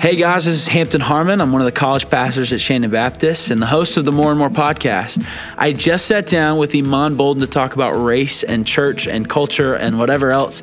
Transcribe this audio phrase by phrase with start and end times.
[0.00, 1.40] Hey guys, this is Hampton Harmon.
[1.40, 4.30] I'm one of the college pastors at Shandon Baptist and the host of the More
[4.30, 5.26] and More podcast.
[5.58, 9.74] I just sat down with Iman Bolden to talk about race and church and culture
[9.74, 10.62] and whatever else.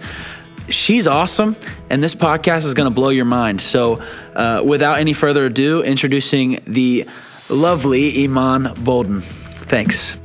[0.70, 1.58] She's awesome,
[1.90, 3.60] and this podcast is going to blow your mind.
[3.60, 4.02] So,
[4.34, 7.06] uh, without any further ado, introducing the
[7.49, 9.20] lovely Iman Bolden.
[9.20, 10.17] Thanks.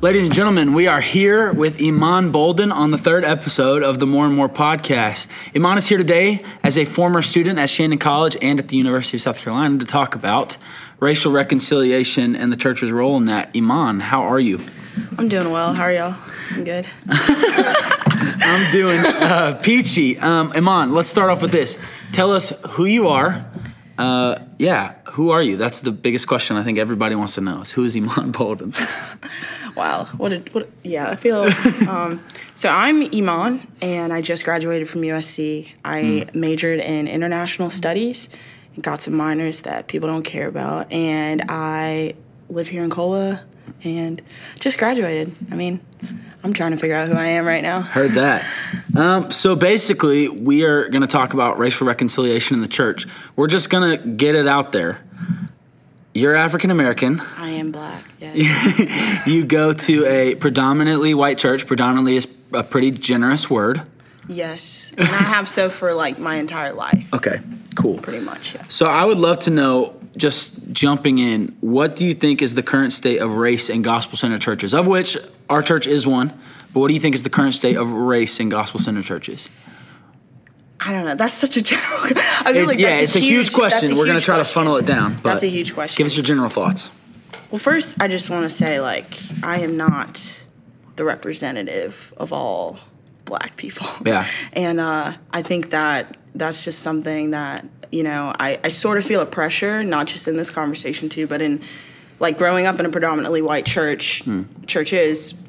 [0.00, 4.06] Ladies and gentlemen, we are here with Iman Bolden on the third episode of the
[4.06, 5.26] More and More podcast.
[5.56, 9.16] Iman is here today as a former student at Shandon College and at the University
[9.16, 10.56] of South Carolina to talk about
[11.00, 13.50] racial reconciliation and the church's role in that.
[13.56, 14.60] Iman, how are you?
[15.18, 15.74] I'm doing well.
[15.74, 16.14] How are y'all?
[16.52, 16.86] I'm good.
[17.08, 20.16] I'm doing uh, peachy.
[20.18, 21.84] Um, Iman, let's start off with this.
[22.12, 23.50] Tell us who you are.
[23.98, 25.56] Uh, yeah, who are you?
[25.56, 28.72] That's the biggest question I think everybody wants to know is who is Iman Bolden?
[29.78, 30.06] Wow.
[30.16, 31.42] What a, what a, yeah, I feel
[31.88, 32.20] um,
[32.56, 35.70] so I'm Iman and I just graduated from USC.
[35.84, 36.34] I mm.
[36.34, 38.28] majored in international studies
[38.74, 42.14] and got some minors that people don't care about and I
[42.48, 43.44] live here in Cola
[43.84, 44.20] and
[44.58, 45.38] just graduated.
[45.52, 45.80] I mean,
[46.42, 47.82] I'm trying to figure out who I am right now.
[47.82, 48.44] Heard that.
[48.96, 53.06] Um, so basically, we are going to talk about racial reconciliation in the church.
[53.36, 54.98] We're just going to get it out there.
[56.18, 57.20] You're African American.
[57.36, 58.04] I am black.
[58.18, 59.26] Yes.
[59.26, 61.64] you go to a predominantly white church.
[61.64, 63.82] Predominantly is a pretty generous word.
[64.26, 67.14] Yes, and I have so for like my entire life.
[67.14, 67.38] Okay,
[67.76, 67.98] cool.
[67.98, 68.56] Pretty much.
[68.56, 68.64] Yeah.
[68.68, 72.64] So I would love to know, just jumping in, what do you think is the
[72.64, 74.74] current state of race in gospel center churches?
[74.74, 75.16] Of which
[75.48, 76.32] our church is one.
[76.74, 79.48] But what do you think is the current state of race in gospel center churches?
[80.80, 81.14] I don't know.
[81.14, 81.86] That's such a general.
[82.02, 83.96] I feel it's, like yeah, it's a, huge, huge question.
[83.96, 84.52] We're going to try question.
[84.52, 85.16] to funnel it down.
[85.22, 86.02] that's a huge question.
[86.02, 86.94] Give us your general thoughts.
[87.50, 89.06] Well, first, I just want to say, like,
[89.42, 90.44] I am not
[90.96, 92.78] the representative of all
[93.24, 93.86] black people.
[94.04, 94.26] Yeah.
[94.52, 99.04] And uh, I think that that's just something that you know I, I sort of
[99.04, 101.60] feel a pressure, not just in this conversation too, but in
[102.20, 104.42] like growing up in a predominantly white church, hmm.
[104.66, 105.42] churches,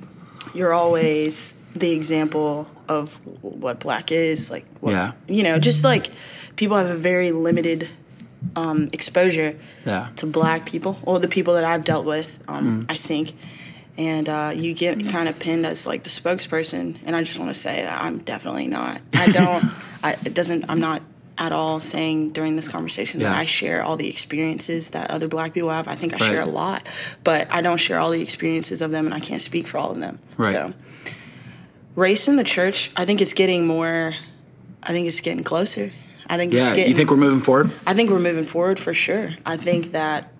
[0.53, 6.09] you're always the example of what black is like what, yeah you know just like
[6.55, 7.87] people have a very limited
[8.55, 10.07] um, exposure yeah.
[10.15, 12.91] to black people or the people that i've dealt with um, mm.
[12.91, 13.33] i think
[13.97, 17.49] and uh, you get kind of pinned as like the spokesperson and i just want
[17.49, 19.65] to say that i'm definitely not i don't
[20.03, 21.01] I, it doesn't i'm not
[21.39, 23.29] at all saying during this conversation yeah.
[23.29, 25.87] that I share all the experiences that other black people have.
[25.87, 26.25] I think I right.
[26.25, 26.85] share a lot,
[27.23, 29.91] but I don't share all the experiences of them and I can't speak for all
[29.91, 30.19] of them.
[30.37, 30.51] Right.
[30.51, 30.73] So
[31.99, 34.13] race in the church, I think it's getting more.
[34.81, 35.91] I think it's getting closer.
[36.29, 36.91] I think yeah, it's getting.
[36.91, 37.71] You think we're moving forward?
[37.85, 39.31] I think we're moving forward for sure.
[39.45, 40.31] I think that.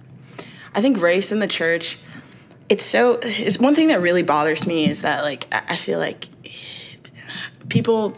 [0.74, 2.00] I think race in the church.
[2.70, 3.20] It's so.
[3.22, 6.25] It's one thing that really bothers me is that like I feel like
[7.68, 8.14] people,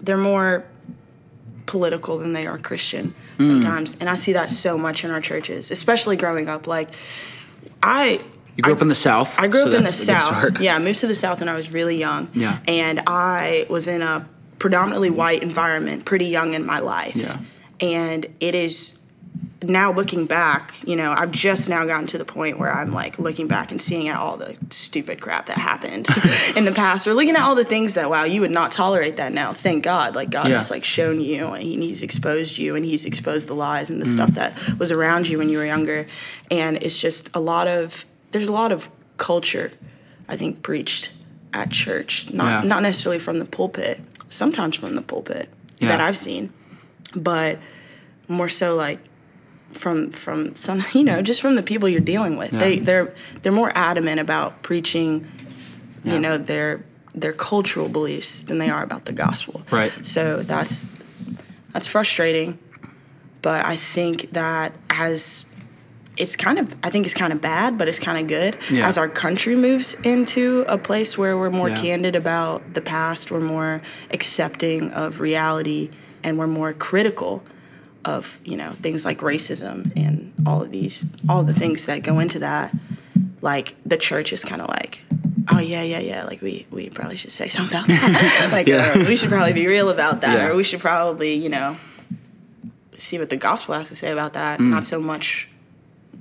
[0.00, 0.64] they're more
[1.66, 3.44] political than they are Christian mm.
[3.44, 6.66] sometimes, and I see that so much in our churches, especially growing up.
[6.66, 6.90] Like,
[7.82, 8.20] I
[8.56, 9.38] you grew I, up in the South.
[9.38, 10.60] I grew so up in the South.
[10.60, 12.28] Yeah, I moved to the South when I was really young.
[12.34, 12.58] Yeah.
[12.68, 14.28] And I was in a
[14.58, 17.16] predominantly white environment pretty young in my life.
[17.16, 17.38] Yeah.
[17.80, 19.04] And it is
[19.68, 23.18] now looking back, you know, I've just now gotten to the point where I'm like
[23.18, 26.08] looking back and seeing at all the stupid crap that happened
[26.56, 29.16] in the past, or looking at all the things that wow, you would not tolerate
[29.16, 29.52] that now.
[29.52, 30.54] Thank God, like God yeah.
[30.54, 34.06] has like shown you and He's exposed you and He's exposed the lies and the
[34.06, 34.12] mm.
[34.12, 36.06] stuff that was around you when you were younger,
[36.50, 38.04] and it's just a lot of
[38.34, 39.72] there's a lot of culture,
[40.28, 41.12] I think, preached
[41.52, 42.68] at church, not yeah.
[42.68, 45.88] not necessarily from the pulpit, sometimes from the pulpit yeah.
[45.88, 46.52] that I've seen,
[47.14, 47.60] but
[48.26, 48.98] more so like
[49.70, 52.52] from from some you know just from the people you're dealing with.
[52.52, 52.58] Yeah.
[52.58, 55.26] They they're they're more adamant about preaching,
[56.02, 56.84] you know their
[57.14, 59.62] their cultural beliefs than they are about the gospel.
[59.70, 59.92] Right.
[60.04, 60.86] So that's
[61.72, 62.58] that's frustrating,
[63.42, 65.53] but I think that as
[66.16, 68.86] it's kind of I think it's kind of bad, but it's kind of good yeah.
[68.86, 71.80] as our country moves into a place where we're more yeah.
[71.80, 73.82] candid about the past, we're more
[74.12, 75.90] accepting of reality,
[76.22, 77.42] and we're more critical
[78.04, 82.18] of you know things like racism and all of these all the things that go
[82.18, 82.72] into that.
[83.40, 85.02] Like the church is kind of like,
[85.50, 88.48] oh yeah yeah yeah, like we we probably should say something about that.
[88.52, 89.08] like yeah.
[89.08, 91.76] we should probably be real about that, or we should probably you know
[92.92, 94.68] see what the gospel has to say about that, mm.
[94.68, 95.48] not so much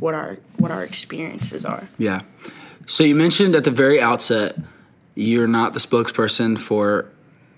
[0.03, 1.87] what our what our experiences are.
[1.97, 2.23] Yeah.
[2.85, 4.57] So you mentioned at the very outset
[5.15, 7.09] you're not the spokesperson for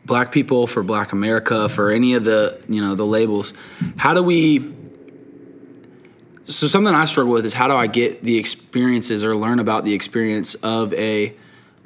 [0.05, 3.53] black people, for black America, for any of the, you know, the labels.
[3.97, 4.73] How do we
[6.45, 9.83] so something I struggle with is how do I get the experiences or learn about
[9.83, 11.33] the experience of a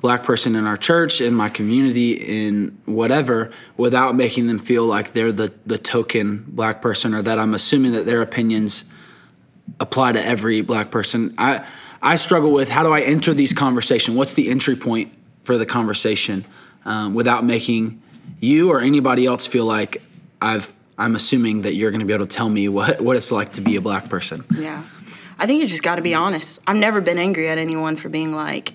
[0.01, 5.13] black person in our church, in my community, in whatever, without making them feel like
[5.13, 8.91] they're the, the token black person or that I'm assuming that their opinions
[9.79, 11.33] apply to every black person.
[11.37, 11.65] I
[12.01, 14.15] I struggle with how do I enter these conversation?
[14.15, 16.45] What's the entry point for the conversation
[16.85, 18.01] um, without making
[18.39, 20.01] you or anybody else feel like
[20.41, 23.31] I've I'm assuming that you're going to be able to tell me what what it's
[23.31, 24.43] like to be a black person.
[24.53, 24.83] Yeah.
[25.37, 26.61] I think you just got to be honest.
[26.67, 28.73] I've never been angry at anyone for being like,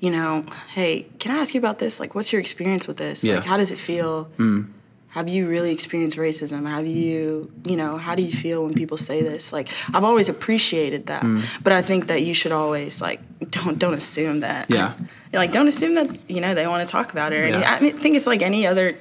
[0.00, 2.00] you know, hey, can I ask you about this?
[2.00, 3.22] Like, what's your experience with this?
[3.22, 3.36] Yeah.
[3.36, 4.26] Like, how does it feel?
[4.36, 4.70] Mm.
[5.14, 6.66] Have you really experienced racism?
[6.68, 9.52] Have you, you know, how do you feel when people say this?
[9.52, 11.42] Like, I've always appreciated that, Mm.
[11.62, 13.20] but I think that you should always like
[13.50, 14.70] don't don't assume that.
[14.70, 14.92] Yeah.
[15.32, 17.50] Like, don't assume that you know they want to talk about it.
[17.50, 17.78] Yeah.
[17.80, 18.94] I think it's like any other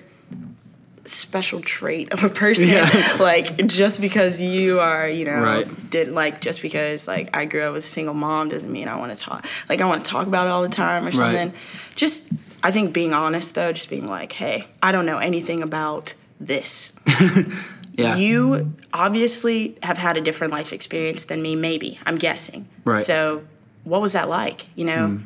[1.06, 2.68] special trait of a person.
[2.70, 2.90] Yeah.
[3.20, 5.68] like, just because you are, you know, Right.
[5.90, 8.96] did like just because like I grew up with a single mom doesn't mean I
[8.96, 11.36] want to talk like I want to talk about it all the time or something
[11.50, 11.52] Right.
[11.54, 11.96] something.
[11.96, 12.32] Just
[12.64, 16.98] I think being honest though, just being like, hey, I don't know anything about this.
[17.96, 18.16] Yeah.
[18.16, 22.00] You obviously have had a different life experience than me, maybe.
[22.06, 22.68] I'm guessing.
[22.86, 22.98] Right.
[22.98, 23.44] So
[23.84, 24.66] what was that like?
[24.76, 25.24] You know, mm.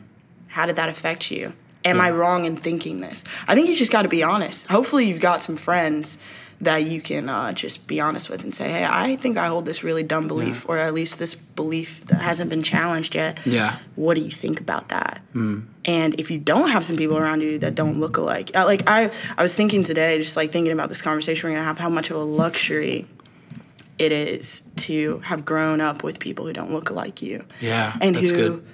[0.49, 1.53] how did that affect you?
[1.85, 3.23] Am I wrong in thinking this?
[3.47, 4.67] I think you just got to be honest.
[4.67, 6.21] Hopefully, you've got some friends
[6.59, 9.65] that you can uh, just be honest with and say, hey, I think I hold
[9.65, 13.39] this really dumb belief, or at least this belief that hasn't been challenged yet.
[13.45, 13.75] Yeah.
[13.95, 15.21] What do you think about that?
[15.35, 18.81] And if you don't have some people around you that don't look alike, uh, like
[18.87, 21.89] I, I was thinking today, just like thinking about this conversation we're gonna have, how
[21.89, 23.05] much of a luxury
[23.99, 27.95] it is to have grown up with people who don't look like you Yeah.
[28.01, 28.67] and that's who good.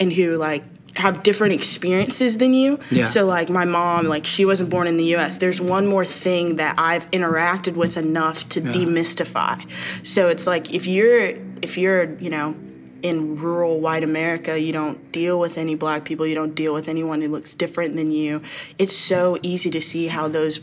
[0.00, 0.62] and who like
[0.96, 2.78] have different experiences than you.
[2.90, 3.04] Yeah.
[3.04, 5.38] So like my mom, like she wasn't born in the US.
[5.38, 9.56] There's one more thing that I've interacted with enough to demystify.
[10.04, 12.54] So it's like if you're if you're, you know,
[13.02, 16.88] in rural white America, you don't deal with any black people, you don't deal with
[16.88, 18.42] anyone who looks different than you.
[18.78, 20.60] It's so easy to see how those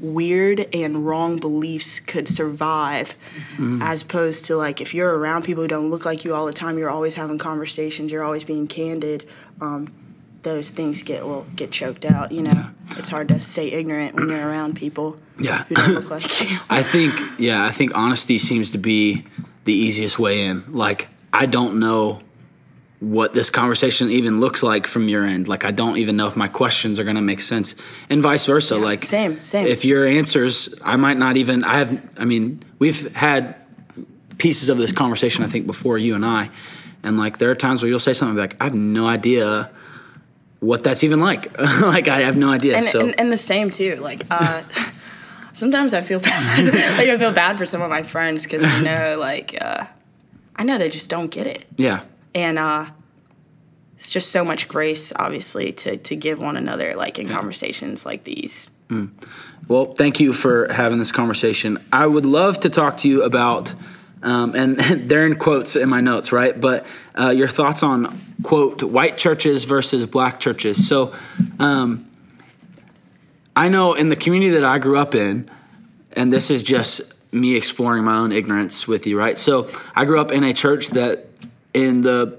[0.00, 3.16] weird and wrong beliefs could survive
[3.82, 6.52] as opposed to like if you're around people who don't look like you all the
[6.52, 9.26] time you're always having conversations you're always being candid
[9.60, 9.92] um,
[10.42, 12.66] those things get will get choked out you know
[12.96, 15.64] it's hard to stay ignorant when you're around people Yeah.
[15.64, 19.24] who don't look like you I think yeah, I think honesty seems to be
[19.64, 20.62] the easiest way in.
[20.72, 22.22] Like I don't know
[23.00, 25.46] what this conversation even looks like from your end.
[25.46, 27.76] Like I don't even know if my questions are going to make sense
[28.10, 28.76] and vice versa.
[28.76, 29.66] like same, same.
[29.66, 33.54] If your answers I might not even I have I mean, we've had
[34.38, 36.50] pieces of this conversation I think before you and I
[37.04, 39.70] and like there are times where you'll say something like I have no idea
[40.60, 41.56] what that's even like.
[41.82, 42.76] like I have no idea.
[42.76, 44.62] and, so and, and the same too like uh,
[45.52, 46.64] sometimes i feel bad
[46.98, 49.84] like i feel bad for some of my friends because i know like uh,
[50.56, 52.00] i know they just don't get it yeah.
[52.34, 52.86] And uh
[53.96, 58.24] it's just so much grace obviously to to give one another like in conversations like
[58.24, 58.70] these
[59.68, 61.78] Well, thank you for having this conversation.
[61.92, 63.74] I would love to talk to you about,
[64.22, 66.58] um, and they're in quotes in my notes, right?
[66.58, 66.86] But
[67.18, 70.88] uh, your thoughts on, quote, white churches versus black churches.
[70.88, 71.14] So
[71.58, 72.08] um,
[73.54, 75.50] I know in the community that I grew up in,
[76.14, 79.36] and this is just me exploring my own ignorance with you, right?
[79.36, 81.27] So I grew up in a church that
[81.74, 82.38] in the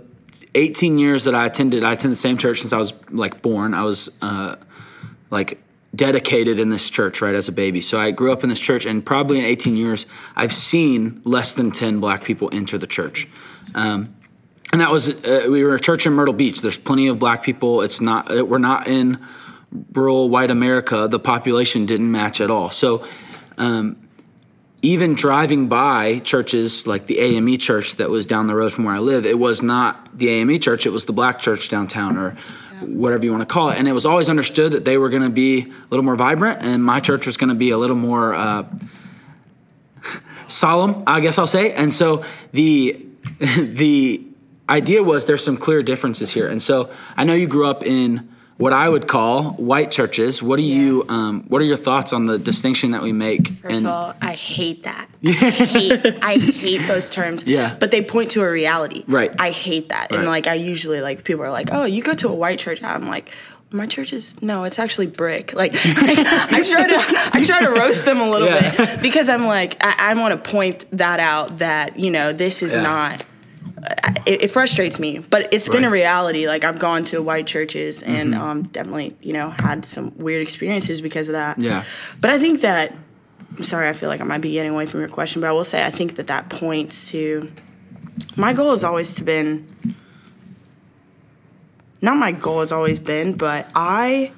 [0.56, 3.74] 18 years that I attended, I attended the same church since I was like born.
[3.74, 4.56] I was uh,
[5.30, 5.62] like
[5.96, 7.82] dedicated in this church right as a baby.
[7.82, 10.06] So I grew up in this church, and probably in 18 years,
[10.36, 13.28] I've seen less than 10 black people enter the church.
[13.76, 14.16] Um,
[14.72, 16.62] and that was uh, we were a church in Myrtle Beach.
[16.62, 17.82] There's plenty of black people.
[17.82, 19.20] It's not uh, we're not in
[19.94, 21.08] rural white America.
[21.08, 22.70] The population didn't match at all.
[22.70, 23.06] So.
[23.58, 24.09] Um,
[24.82, 28.96] even driving by churches like the AME church that was down the road from where
[28.96, 32.32] I live, it was not the AME church, it was the black church downtown or
[32.82, 33.78] whatever you want to call it.
[33.78, 36.60] And it was always understood that they were going to be a little more vibrant
[36.62, 38.66] and my church was going to be a little more uh,
[40.48, 41.74] solemn, I guess I'll say.
[41.74, 43.06] And so the
[43.58, 44.26] the
[44.70, 46.48] idea was there's some clear differences here.
[46.48, 50.44] And so I know you grew up in what I would call white churches.
[50.44, 53.48] What do you um, what are your thoughts on the distinction that we make?
[53.48, 55.08] First of all, I hate that.
[55.26, 57.46] I hate, I hate those terms.
[57.48, 57.76] Yeah.
[57.80, 59.06] But they point to a reality.
[59.08, 59.34] Right.
[59.40, 60.12] I hate that.
[60.12, 60.20] Right.
[60.20, 62.84] And like I usually like people are like, oh, you go to a white church.
[62.84, 63.34] I'm like,
[63.72, 65.54] my church is no, it's actually brick.
[65.54, 65.86] Like, like,
[66.20, 68.76] I try to I try to roast them a little Yeah.
[68.76, 72.62] bit because I'm like I, I want to point that out that you know this
[72.62, 72.82] is Yeah.
[72.82, 73.26] not.
[74.30, 76.48] It, it frustrates me, but it's been a reality.
[76.48, 81.02] Like I've gone to white churches and um, definitely you know had some weird experiences
[81.02, 81.58] because of that.
[81.58, 81.84] Yeah.
[82.22, 82.94] But I think that
[83.58, 85.52] I'm sorry, I feel like I might be getting away from your question, but I
[85.52, 87.52] will say I think that that points to
[88.38, 89.66] my goal has always to been
[92.02, 94.32] not my goal has always been, but I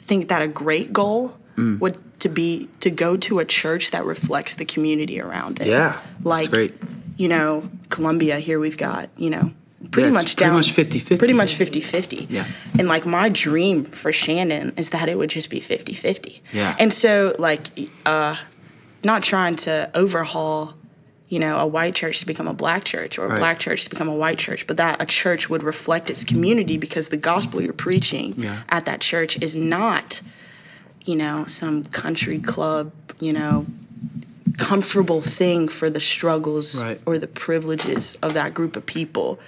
[0.00, 1.80] think that a great goal Mm.
[1.80, 5.68] would to be to go to a church that reflects the community around it.
[5.68, 6.74] Yeah, that's like great.
[7.16, 8.38] You know, Columbia.
[8.38, 9.52] Here we've got you know
[9.90, 11.18] pretty Yeah, much pretty down much 50-50.
[11.18, 12.26] Pretty much 50-50.
[12.30, 12.46] Yeah.
[12.78, 16.40] And like my dream for Shandon is that it would just be 50-50.
[16.52, 16.74] Yeah.
[16.78, 17.66] And so like
[18.04, 18.36] uh
[19.04, 20.74] not trying to overhaul
[21.28, 23.38] you know, a white church to become a black church or a Right.
[23.40, 26.78] black church to become a white church, but that a church would reflect its community
[26.78, 28.62] because the gospel you're preaching Yeah.
[28.68, 30.22] at that church is not,
[31.04, 33.66] you know, some country club, you know,
[34.58, 37.00] comfortable thing for the struggles Right.
[37.06, 39.38] or the privileges of that group of people.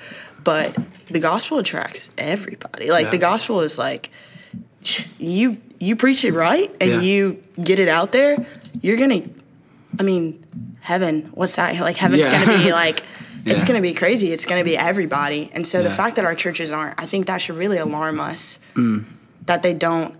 [0.45, 0.77] But
[1.11, 2.91] the gospel attracts everybody.
[2.91, 3.11] Like Yeah.
[3.11, 4.11] the gospel is like
[5.19, 7.01] you you preach it right and Yeah.
[7.01, 8.37] you get it out there,
[8.83, 9.23] you're gonna
[9.99, 10.39] I mean,
[10.81, 11.79] heaven, what's that?
[11.81, 12.45] Like heaven's Yeah.
[12.45, 13.01] gonna be like
[13.45, 14.33] it's gonna be crazy.
[14.33, 15.51] It's gonna be everybody.
[15.55, 18.59] And so the fact that our churches aren't, I think that should really alarm us
[18.75, 19.05] Mm.
[19.47, 20.15] that they don't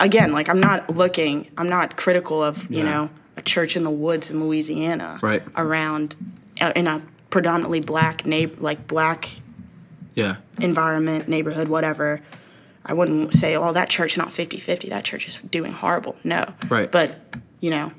[0.00, 3.90] again, like I'm not looking I'm not critical of, you know, a church in the
[3.90, 5.42] woods in Louisiana Right.
[5.56, 6.14] around
[6.60, 9.28] uh, in a predominantly black neighbor like black
[10.14, 10.36] Yeah.
[10.60, 12.20] environment, neighborhood, whatever.
[12.84, 14.88] I wouldn't say, oh, that church not 50-50.
[14.90, 16.16] That church is doing horrible.
[16.24, 16.44] No.
[16.68, 16.90] Right.
[16.90, 17.16] But,
[17.60, 17.92] you know,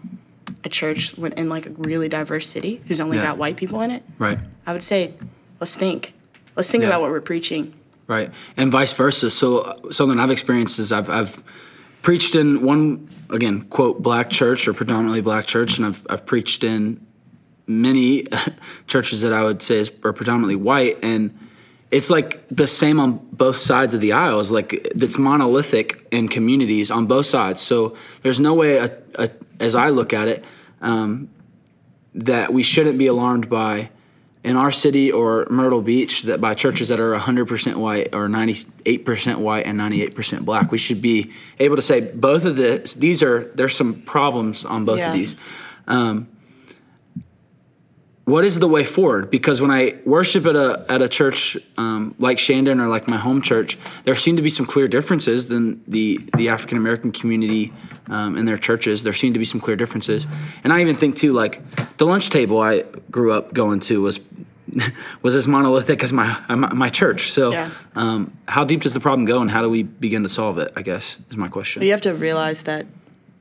[0.66, 3.24] a church in like a really diverse city who's only Yeah.
[3.24, 4.38] got white people in it, Right.
[4.68, 5.14] I would say,
[5.60, 6.14] let's think.
[6.56, 6.90] Let's think Yeah.
[6.90, 7.74] about what we're preaching.
[8.06, 9.30] Right, and vice versa.
[9.30, 11.42] So something I've experienced is I've I've
[12.04, 16.64] preached in one again quote black church or predominantly black church, and I've I've preached
[16.64, 17.04] in
[17.66, 18.28] many
[18.88, 21.36] churches that I would say is, are predominantly white, and
[21.90, 24.52] it's like the same on both sides of the aisles.
[24.52, 27.62] Like it's monolithic in communities on both sides.
[27.62, 29.30] So there's no way, a, a,
[29.60, 30.44] as I look at it,
[30.82, 31.30] um,
[32.16, 33.90] that we shouldn't be alarmed by
[34.44, 39.38] in our city or Myrtle Beach that by churches that are 100% white or 98%
[39.38, 40.72] white and 98% black.
[40.72, 42.94] We should be able to say both of this.
[42.94, 45.08] These are there's some problems on both Yeah.
[45.10, 45.36] of these.
[45.88, 46.28] Um,
[48.26, 49.30] what is the way forward?
[49.30, 53.18] Because when I worship at a at a church um, like Shandon or like my
[53.18, 57.74] home church, there seem to be some clear differences than the the African American community
[58.08, 59.04] um, in their churches.
[59.04, 60.26] There seem to be some clear differences,
[60.64, 61.62] and I even think too, like
[61.98, 64.20] the lunch table I grew up going to was
[65.22, 67.32] was as monolithic as my my, my church.
[67.32, 67.70] So, Yeah.
[67.96, 70.72] um, how deep does the problem go, and how do we begin to solve it?
[70.76, 71.84] I guess is my question.
[71.84, 72.86] You have to realize that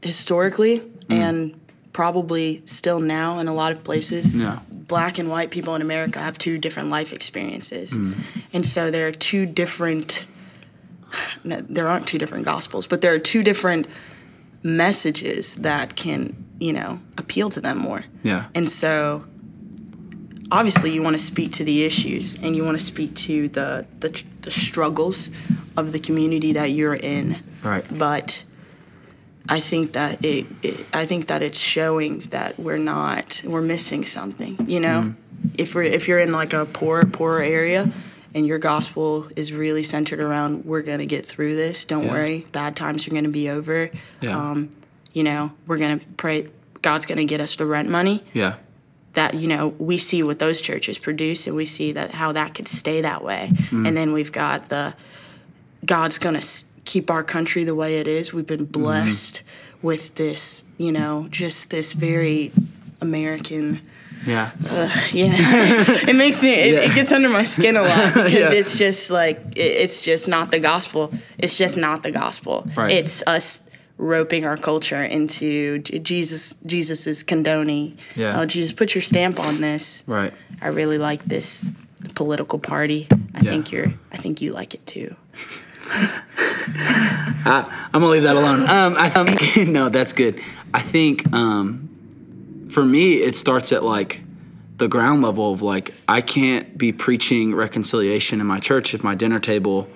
[0.03, 1.15] historically Mm.
[1.17, 1.61] and
[1.93, 4.59] probably still now in a lot of places, Yeah.
[4.71, 7.93] black and white people in America have two different life experiences.
[7.93, 8.15] Mm.
[8.55, 10.25] And so there are two different,
[11.45, 13.87] no, there aren't two different gospels, but there are two different
[14.62, 18.04] messages that can, you know, appeal to them more.
[18.23, 18.47] Yeah.
[18.54, 19.25] And so
[20.50, 23.87] obviously you want to speak to the issues and you want to speak to the,
[24.00, 25.28] the, the struggles
[25.76, 27.85] of the community that you're in Right.
[27.90, 28.45] but
[29.49, 34.04] I think that it, it I think that it's showing that we're not we're missing
[34.04, 34.57] something.
[34.69, 35.54] You know, mm-hmm.
[35.59, 37.90] if we're if you're in like a poor poorer area
[38.35, 41.85] and your gospel is really centered around we're gonna get through this.
[41.85, 42.11] Don't Yeah.
[42.12, 43.91] worry, bad times are gonna be over.
[44.21, 44.37] Yeah.
[44.39, 44.71] Um,
[45.12, 46.47] you know, we're gonna pray.
[46.81, 48.55] God's gonna get us the rent money Yeah.
[49.15, 52.55] that you know we see what those churches produce and we see that how that
[52.55, 54.95] could stay that way and then we've got the
[55.85, 56.47] god's going to
[56.87, 59.43] keep our country the way it is we've been blessed
[59.83, 62.51] with this you know just this very
[63.03, 63.81] american
[64.26, 64.50] Yeah.
[65.12, 65.33] yeah
[66.09, 66.81] it makes me it, Yeah.
[66.91, 68.52] it gets under my skin a lot because Yeah.
[68.52, 72.93] it's just like it, it's just not the gospel it's just not the gospel Right.
[72.93, 78.41] it's us roping our culture into jesus jesus is condoning Yeah.
[78.41, 80.33] oh jesus put your stamp on this Right.
[80.61, 81.64] i really like this
[82.14, 83.50] political party i Yeah.
[83.50, 85.17] think you're i think you like it too
[87.45, 88.61] I'm gonna leave that alone.
[88.62, 90.38] Um, I think no, that's good.
[90.73, 91.88] I think um,
[92.73, 94.23] for me, it starts at like
[94.79, 99.14] the ground level of like I can't be preaching reconciliation in my church if my
[99.14, 99.88] dinner table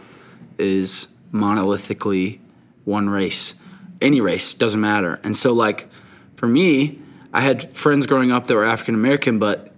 [0.59, 2.39] is monolithically
[2.85, 3.61] one race.
[4.01, 5.19] Any race doesn't matter.
[5.25, 5.89] And so like
[6.35, 6.99] for me,
[7.33, 9.73] I had friends growing up that were African American, but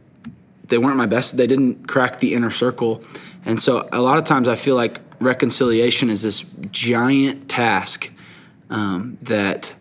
[0.67, 1.37] they weren't my best.
[1.37, 3.03] They didn't crack the inner circle.
[3.45, 8.13] And so a lot of times I feel like reconciliation is this giant task
[8.71, 9.75] um, that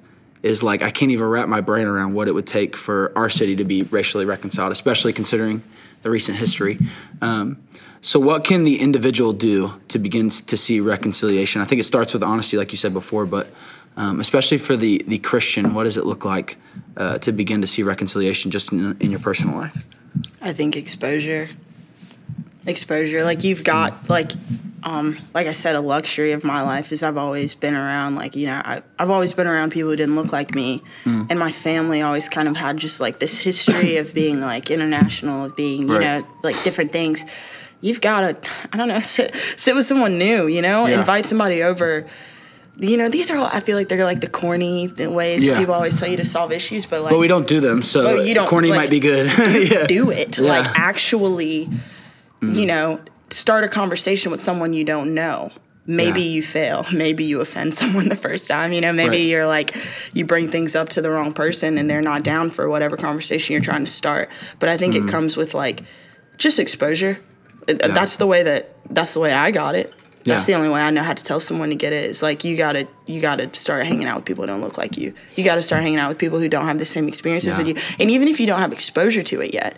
[0.48, 3.30] is like I can't even wrap my brain around what it would take for our
[3.30, 5.62] city to be racially reconciled, especially considering
[6.02, 6.78] the recent history.
[7.22, 7.58] Um,
[8.02, 11.62] so, what can the individual do to begin to see reconciliation?
[11.62, 13.50] I think it starts with honesty, like you said before, but
[13.96, 16.58] um, especially for the the Christian, what does it look like
[16.96, 19.86] uh, to begin to see reconciliation just in, in your personal life?
[20.42, 21.50] i think exposure
[22.68, 24.32] exposure like you've got like
[24.84, 28.38] um, like I said, a luxury of my life is I've always been around, like,
[28.38, 30.82] you know, I, I've always been around people who didn't look like me.
[31.04, 31.28] Mm.
[31.30, 35.44] And my family always kind of had just like this history of being like international,
[35.46, 36.22] of being, you Right.
[36.22, 37.26] know, like different things.
[37.82, 41.00] You've got to, I don't know, sit, sit with someone new, you know, Yeah.
[41.00, 42.08] invite somebody over.
[42.78, 45.58] You know, these are all, I feel like they're like the corny ways Yeah.
[45.58, 48.22] people always tell you to solve issues, but like, But we don't do them, so
[48.22, 49.26] you don't, corny like, might be good.
[49.72, 49.86] yeah.
[49.88, 50.38] do it.
[50.38, 50.50] Yeah.
[50.50, 51.68] Like actually,
[52.42, 55.52] you know, start a conversation with someone you don't know.
[55.86, 56.30] Maybe Yeah.
[56.32, 56.86] you fail.
[56.94, 58.74] Maybe you offend someone the first time.
[58.74, 59.28] You know, maybe Right.
[59.28, 59.76] you're like
[60.14, 63.54] you bring things up to the wrong person and they're not down for whatever conversation
[63.54, 64.30] you're trying to start.
[64.60, 65.08] But I think Mm-hmm.
[65.08, 65.84] it comes with like
[66.38, 67.20] just exposure.
[67.68, 69.94] It- That's the way that that's the way I got it.
[70.26, 70.56] That's Yeah.
[70.58, 72.04] the only way I know how to tell someone to get it.
[72.10, 74.98] Is like you gotta you gotta start hanging out with people who don't look like
[74.98, 75.14] you.
[75.36, 77.64] You gotta start hanging out with people who don't have the same experiences Yeah.
[77.64, 77.76] as you.
[78.00, 79.78] And even if you don't have exposure to it yet,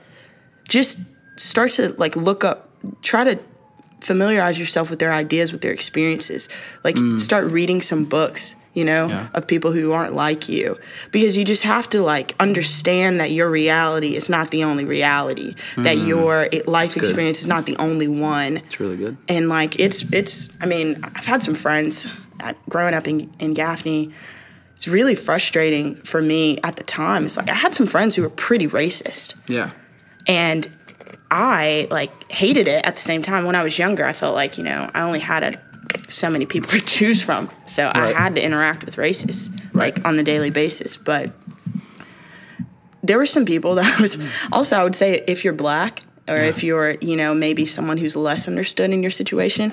[0.67, 0.99] just
[1.39, 2.69] start to like look up
[3.01, 3.39] try to
[4.01, 6.47] familiarize yourself with their ideas with their experiences
[6.83, 9.09] like start reading some books you know Mm.
[9.09, 9.27] Yeah.
[9.33, 10.77] of people who aren't like you
[11.11, 15.55] because you just have to like understand that your reality is not the only reality
[15.75, 16.97] that your life Mm.
[16.97, 19.17] experience is not the only one It's really good.
[19.27, 22.05] and like it's it's i mean i've had some friends
[22.39, 24.11] at, growing up in, in gaffney
[24.75, 28.21] it's really frustrating for me at the time it's like i had some friends who
[28.21, 29.71] were pretty racist Yeah.
[30.27, 30.67] and
[31.31, 33.45] I like hated it at the same time.
[33.45, 36.45] When I was younger, I felt like you know I only had a, so many
[36.45, 39.95] people to choose from, so I had to interact with racists Right.
[39.95, 40.97] like on the daily basis.
[40.97, 41.31] But
[43.03, 44.17] there were some people that was
[44.51, 48.15] also I would say if you're black or if you're you know maybe someone who's
[48.15, 49.71] less understood in your situation,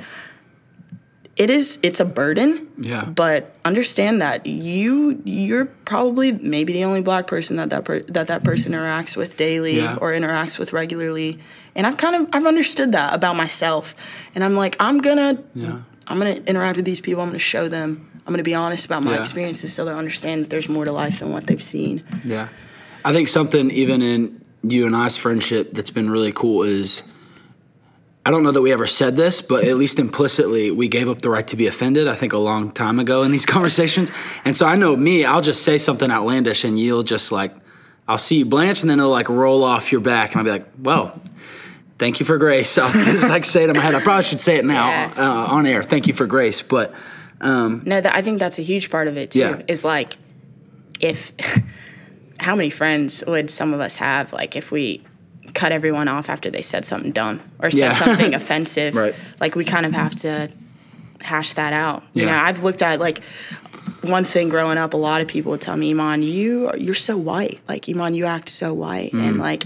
[1.37, 2.69] it is it's a burden.
[2.79, 3.05] Yeah.
[3.05, 8.29] But understand that you you're probably maybe the only black person that that per, that
[8.29, 9.97] that person interacts with daily Yeah.
[10.01, 11.39] or interacts with regularly.
[11.75, 13.95] And I've kind of I've understood that about myself.
[14.35, 15.81] And I'm like I'm gonna Yeah.
[16.09, 17.23] I'm gonna interact with these people.
[17.23, 18.09] I'm gonna show them.
[18.27, 19.21] I'm gonna be honest about my Yeah.
[19.21, 22.03] experiences so they understand that there's more to life than what they've seen.
[22.25, 22.49] Yeah.
[23.05, 27.03] I think something even in you and I's friendship that's been really cool is
[28.27, 31.23] I don't know that we ever said this, but at least implicitly we gave up
[31.23, 34.11] the right to be offended, I think a long time ago in these conversations.
[34.45, 37.53] And so I know me, I'll just say something outlandish and you'll just like
[38.09, 40.51] I'll see you blanch and then it'll like roll off your back and I'll be
[40.51, 41.17] like, Well,
[41.99, 42.77] thank you for grace.
[42.83, 43.95] I'll just like say it in my head.
[43.95, 45.15] I probably should say it now Yeah.
[45.17, 45.85] uh, on air.
[45.85, 46.63] Thank you for grace.
[46.63, 46.93] But
[47.41, 49.39] um, No, that, I think that's a huge part of it too.
[49.39, 49.63] Yeah.
[49.69, 50.15] Is like,
[50.99, 51.31] if
[52.41, 54.33] how many friends would some of us have?
[54.33, 55.05] Like, if we
[55.61, 57.93] cut everyone off after they said something dumb or said Yeah.
[58.05, 59.15] something offensive, Right.
[59.41, 60.49] like we kind of have to
[61.23, 62.03] hash that out.
[62.15, 62.31] You Yeah.
[62.33, 63.19] know, I've looked at like
[64.07, 64.95] one thing growing up.
[64.95, 67.61] A lot of people would tell me, "Iman, you are- you're so white.
[67.69, 69.29] Like, Iman, you act so white." Mm.
[69.29, 69.65] And like,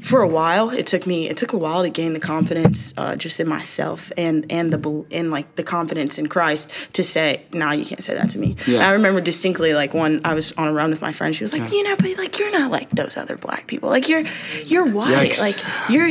[0.00, 1.28] for a while, it took me.
[1.28, 5.04] It took a while to gain the confidence uh, just in myself and and the
[5.12, 8.56] and like the confidence in Christ to say, "No, you can't say that to me."
[8.66, 8.88] Yeah.
[8.88, 11.52] I remember distinctly, like when I was on a run with my friend, she was
[11.52, 13.88] like, "You know, but like you're not like those other black people.
[13.88, 14.24] Like you're
[14.66, 15.30] you're white.
[15.32, 15.40] Yikes.
[15.40, 16.08] Like you're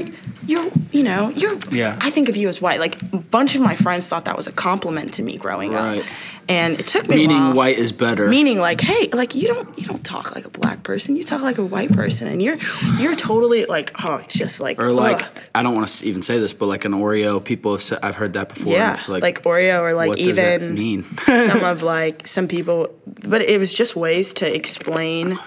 [0.47, 1.58] you're you know you're.
[1.71, 1.97] Yeah.
[2.01, 2.79] I think of you as white.
[2.79, 5.99] Like a bunch of my friends thought that was a compliment to me growing Right.
[5.99, 6.05] up,
[6.49, 8.27] and it took me a meaning white is better.
[8.27, 11.15] Meaning like, hey, like you don't you don't talk like a black person.
[11.15, 12.57] You talk like a white person, and you're
[12.97, 15.43] you're totally like, oh, just like or like ugh.
[15.55, 18.15] I don't want to even say this, but like an Oreo, people have said, I've
[18.15, 18.73] heard that before.
[18.73, 21.03] yeah, it's like, like, Oreo or like what does that even mean?
[21.47, 25.38] some of like some people but it was just ways to explain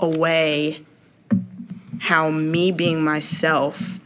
[0.00, 0.80] away
[2.00, 3.98] how me being myself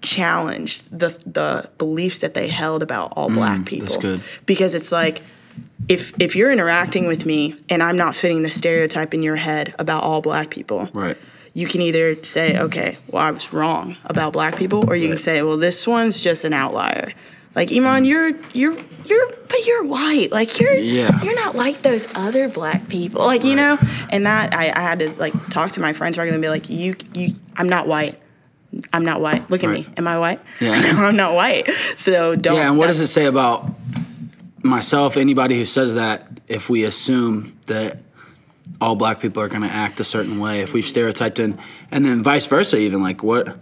[0.00, 4.20] challenged the the beliefs that they held about all black people Mm, that's good.
[4.46, 5.22] because it's like
[5.88, 9.74] if if you're interacting with me and I'm not fitting the stereotype in your head
[9.78, 11.16] about all black people right.
[11.52, 15.18] you can either say, okay, well, I was wrong about black people, or you can
[15.18, 17.12] say, well, this one's just an outlier.
[17.54, 20.28] Like Iman, you're you're you're but you're white.
[20.32, 21.20] Like you're Yeah.
[21.22, 23.26] you're not like those other black people.
[23.26, 23.76] Like, you know?
[24.08, 26.70] And that I, I had to like talk to my friends regularly and be like,
[26.70, 28.18] you you I'm not white.
[28.90, 29.50] I'm not white.
[29.50, 29.86] Look at Right.
[29.86, 29.94] me.
[29.98, 30.40] Am I white?
[30.60, 30.80] Yeah.
[30.94, 31.68] no, I'm not white.
[31.96, 33.68] So don't Yeah, and what does it say about
[34.62, 38.00] myself, anybody who says that, if we assume that
[38.80, 41.58] all black people are going to act a certain way, if we've stereotyped in,
[41.90, 43.56] and then vice versa, even like what,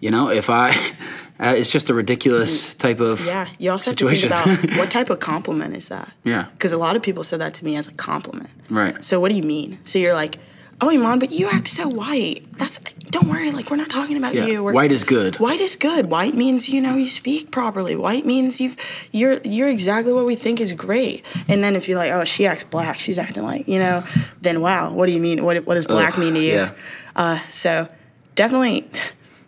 [0.00, 0.70] you know, if I,
[1.40, 4.30] uh, it's just a ridiculous type of Yeah, you also situation.
[4.30, 6.12] have to think about what type of compliment is that?
[6.24, 8.50] yeah, Because a lot of people said that to me as a compliment.
[8.70, 9.02] right.
[9.04, 9.78] So what do you mean?
[9.84, 10.38] So you're like,
[10.80, 12.44] oh, Iman, but you act so white.
[12.56, 12.78] That's
[13.10, 13.50] don't worry.
[13.50, 14.62] Like we're not talking about Yeah, you.
[14.62, 15.36] We're, white is good.
[15.36, 16.10] White is good.
[16.10, 17.96] White means you know you speak properly.
[17.96, 18.76] White means you've
[19.12, 21.24] you're you're exactly what we think is great.
[21.48, 24.04] And then if you're like, oh, she acts black, she's acting like you know,
[24.42, 25.44] then wow, what do you mean?
[25.44, 26.52] What what does black Ugh, mean to you?
[26.54, 26.72] yeah.
[27.16, 27.88] Uh, so
[28.34, 28.88] definitely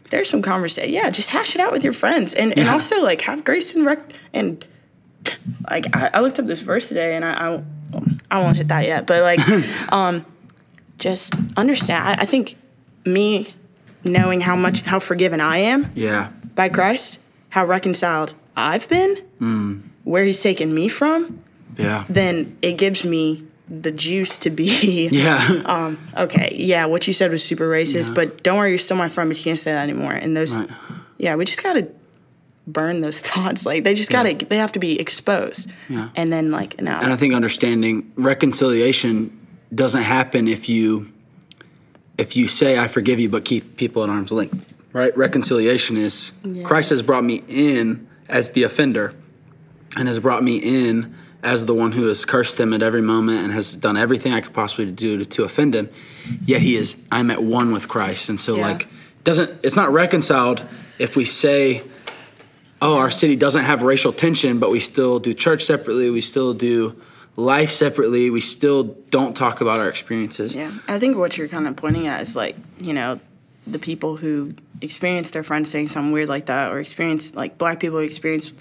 [0.09, 0.93] there's some conversation.
[0.93, 3.85] Yeah, just hash it out with your friends, and and also like have grace and
[3.85, 3.99] rec
[4.33, 4.66] and
[5.71, 7.62] like I, I looked up this verse today, and I I,
[8.31, 9.40] I won't hit that yet, but like
[9.93, 10.25] um,
[11.01, 12.07] just understand.
[12.07, 12.55] I, I think
[13.05, 13.55] me
[14.05, 16.29] knowing how much how forgiven I am Yeah.
[16.55, 17.19] by Christ,
[17.51, 19.81] how reconciled I've been, Mm.
[20.05, 21.41] where He's taken me from,
[21.77, 22.05] Yeah.
[22.09, 25.63] then it gives me the juice to be Yeah.
[25.65, 29.09] um, okay, yeah, what you said was super racist, but don't worry, you're still my
[29.09, 30.13] friend, but you can't say that anymore.
[30.13, 30.69] And those, Right.
[31.19, 31.89] yeah, we just gotta
[32.67, 33.65] burn those thoughts.
[33.67, 35.71] Like they just gotta, they have to be exposed.
[35.89, 36.09] Yeah.
[36.17, 39.31] And then like now, And I think understanding reconciliation
[39.74, 41.06] doesn't happen if you
[42.18, 44.74] if you say I forgive you but keep people at arm's length.
[44.92, 45.16] Right?
[45.16, 46.64] Reconciliation is Yeah.
[46.64, 49.14] Christ has brought me in as the offender
[49.96, 53.44] and has brought me in as the one who has cursed him at every moment
[53.44, 55.88] and has done everything I could possibly do to, to offend him.
[56.44, 58.28] Yet he is I'm at one with Christ.
[58.28, 58.66] And so Yeah.
[58.72, 58.88] like
[59.24, 60.62] doesn't it's not reconciled
[60.98, 61.83] if we say
[62.83, 66.54] oh, our city doesn't have racial tension, but we still do church separately, we still
[66.54, 67.00] do
[67.40, 70.55] life separately, we still don't talk about our experiences.
[70.55, 73.18] yeah, I think what you're kind of pointing at is like you know,
[73.66, 77.81] the people who experience their friends saying something weird like that, or experience like black
[77.81, 78.53] people experience.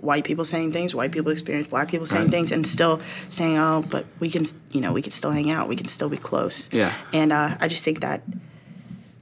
[0.00, 2.30] White people saying things, white people experience black people saying Right.
[2.30, 5.66] things, and still saying, "Oh, but we can, you know, we can still hang out,
[5.66, 6.92] we can still be close." Yeah.
[7.12, 8.22] And uh, I just think that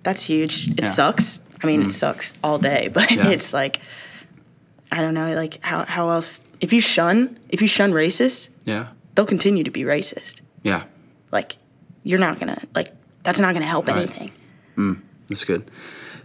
[0.02, 0.68] that's huge.
[0.68, 0.84] It Yeah.
[0.84, 0.88] Mm.
[0.88, 1.40] sucks.
[1.62, 3.28] I mean, it sucks all day, but Yeah.
[3.28, 3.80] it's like
[4.92, 6.46] I don't know, like how how else?
[6.60, 8.88] If you shun, if you shun racists, Yeah.
[9.14, 10.40] they'll continue to be racist.
[10.62, 10.82] Yeah.
[11.32, 11.56] Like
[12.02, 12.88] you're not gonna like
[13.22, 13.96] that's not gonna help Right.
[13.96, 14.30] anything.
[15.28, 15.70] That's good.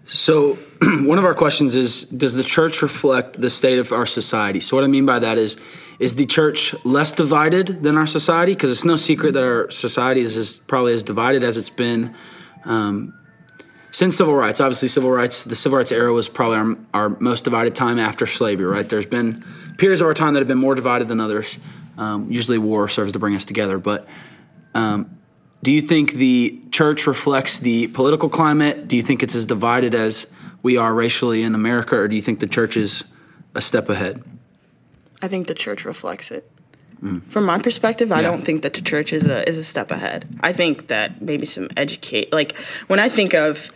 [0.07, 4.59] So, one of our questions is Does the church reflect the state of our society?
[4.59, 5.57] So, what I mean by that is
[5.99, 8.53] Is the church less divided than our society?
[8.53, 12.13] Because it's no secret that our society is as, probably as divided as it's been
[12.65, 13.13] um,
[13.91, 14.59] since civil rights.
[14.59, 18.25] Obviously, civil rights, the civil rights era was probably our, our most divided time after
[18.25, 18.89] slavery, right?
[18.89, 19.43] There's been
[19.77, 21.59] periods of our time that have been more divided than others.
[21.97, 23.77] Um, usually, war serves to bring us together.
[23.79, 24.07] But
[24.73, 25.17] um,
[25.63, 28.87] do you think the church reflects the political climate?
[28.87, 32.21] Do you think it's as divided as we are racially in America, or do you
[32.21, 33.13] think the church is
[33.53, 34.23] a step ahead?
[35.21, 36.49] I think the church reflects it.
[37.29, 38.21] From my perspective, I Mm.
[38.23, 38.31] Yeah.
[38.31, 40.25] don't think that the church is a is a step ahead.
[40.41, 42.57] I think that maybe some educate like
[42.87, 43.69] when I think of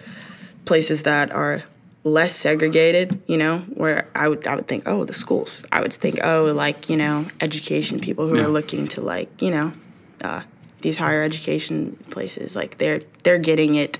[0.65, 1.61] places that are
[2.03, 5.65] less segregated, you know, where I would I would think, oh, the schools.
[5.71, 8.45] I would think, oh, like you know, education people who Yeah.
[8.45, 9.73] are looking to like you know,
[10.23, 10.43] uh,
[10.81, 13.99] these higher education places, like they're they're getting it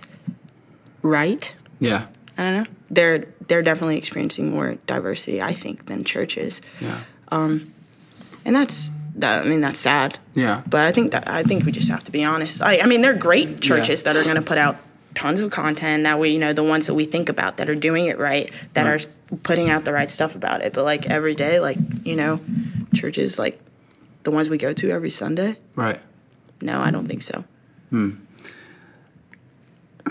[1.01, 1.53] right.
[1.79, 2.07] Yeah,
[2.37, 2.65] I don't know.
[2.89, 6.99] They're they're definitely experiencing more diversity, I think, than churches yeah,
[7.31, 7.71] Um,
[8.45, 9.43] and that's that.
[9.45, 10.19] I mean, that's sad.
[10.35, 12.61] yeah, But I think that I think we just have to be honest.
[12.61, 14.75] I, I mean, they're great churches that are going to put out
[15.15, 17.75] tons of content that we, you know, the ones that we think about that are
[17.75, 19.05] doing it right, that Right.
[19.31, 20.73] are putting out the right stuff about it.
[20.73, 22.39] But like every day, like you know,
[22.93, 23.59] churches like
[24.23, 25.57] the ones we go to every Sunday.
[25.75, 25.99] right.
[26.61, 27.45] No, I don't think so.
[27.89, 28.11] hmm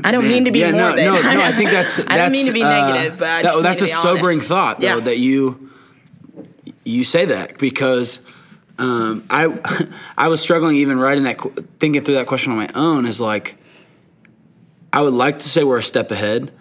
[0.05, 1.05] I don't mean to be yeah, no, morbid.
[1.07, 1.21] no, no.
[1.43, 1.97] I think that's.
[1.97, 3.97] that's I don't mean to be uh, negative, but I that- that's a need to
[3.97, 5.01] be sobering thought, though, Yeah.
[5.01, 5.71] that you
[6.85, 8.27] you say that because
[8.79, 11.39] um, I I was struggling even writing that,
[11.81, 13.07] thinking through that question on my own.
[13.07, 13.57] Is like,
[14.93, 16.53] I would like to say we're a step ahead.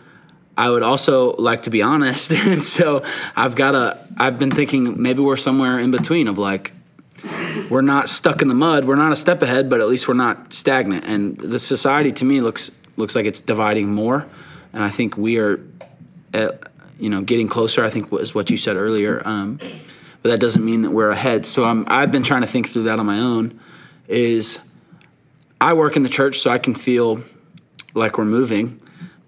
[0.58, 3.04] I would also like to be honest, and so
[3.36, 3.98] I've got to.
[4.20, 6.72] I've been thinking maybe we're somewhere in between of like
[7.70, 8.86] we're not stuck in the mud.
[8.86, 11.06] We're not a step ahead, but at least we're not stagnant.
[11.06, 14.28] And the society to me looks looks like it's dividing more.
[14.74, 15.60] And I think we are,
[16.34, 16.62] at,
[17.00, 17.84] you know, getting closer.
[17.84, 19.22] I think was what you said earlier.
[19.26, 19.60] Um,
[20.22, 21.46] but that doesn't mean that we're ahead.
[21.46, 23.60] So I'm, I've been trying to think through that on my own.
[24.08, 24.68] Is
[25.60, 27.22] I work in the church, so I can feel
[27.98, 28.80] like we're moving.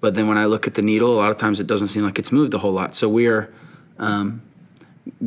[0.01, 2.03] But then when I look at the needle, a lot of times it doesn't seem
[2.03, 2.95] like it's moved a whole lot.
[2.95, 3.53] So we are
[3.97, 4.41] um,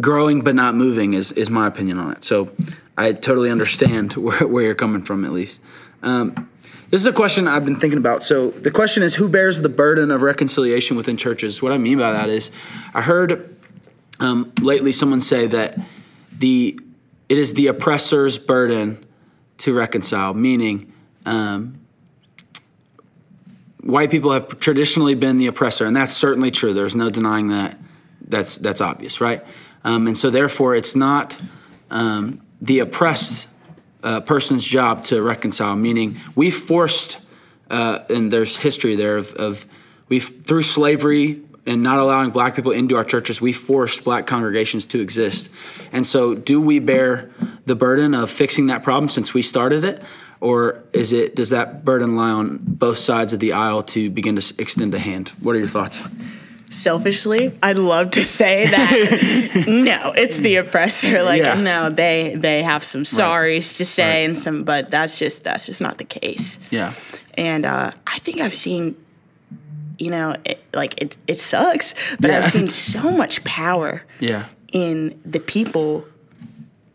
[0.00, 2.24] growing but not moving is, is my opinion on it.
[2.24, 2.50] So
[2.96, 5.61] I totally understand where, where you're coming from, at least.
[6.02, 6.48] Um,
[6.90, 8.22] this is a question I've been thinking about.
[8.22, 11.62] So the question is, who bears the burden of reconciliation within churches?
[11.62, 12.50] What I mean by that is,
[12.92, 13.57] I heard
[14.20, 15.78] um, lately someone say that
[16.38, 16.78] the
[17.28, 19.02] it is the oppressor's burden
[19.59, 20.92] to reconcile, meaning
[21.24, 21.81] um,
[23.82, 26.72] white people have traditionally been the oppressor, and that's certainly true.
[26.72, 27.78] There's no denying that.
[28.26, 29.42] That's that's obvious, right?
[29.84, 31.38] Um, and so therefore, it's not
[31.90, 33.48] um, the oppressed
[34.02, 35.76] uh, person's job to reconcile.
[35.76, 37.28] Meaning, we forced,
[37.70, 39.66] uh, and there's history there of, of
[40.08, 44.86] we through slavery and not allowing black people into our churches, we forced black congregations
[44.88, 45.48] to exist.
[45.92, 47.30] And so, do we bear
[47.66, 50.02] the burden of fixing that problem since we started it?
[50.42, 54.35] Or is it does that burden lie on both sides of the aisle to begin
[54.35, 55.28] to extend a hand?
[55.40, 56.07] What are your thoughts?
[56.68, 61.22] selfishly, I'd love to say that no, it's the oppressor.
[61.22, 61.55] Like yeah.
[61.55, 63.76] no, they they have some sorries right.
[63.76, 64.31] to say right.
[64.31, 66.59] and some, but that's just that's just not the case.
[66.72, 66.92] Yeah,
[67.35, 68.96] and uh, I think I've seen,
[69.98, 72.38] you know, it, like it it sucks, but yeah.
[72.38, 74.02] I've seen so much power.
[74.18, 76.07] Yeah, in the people,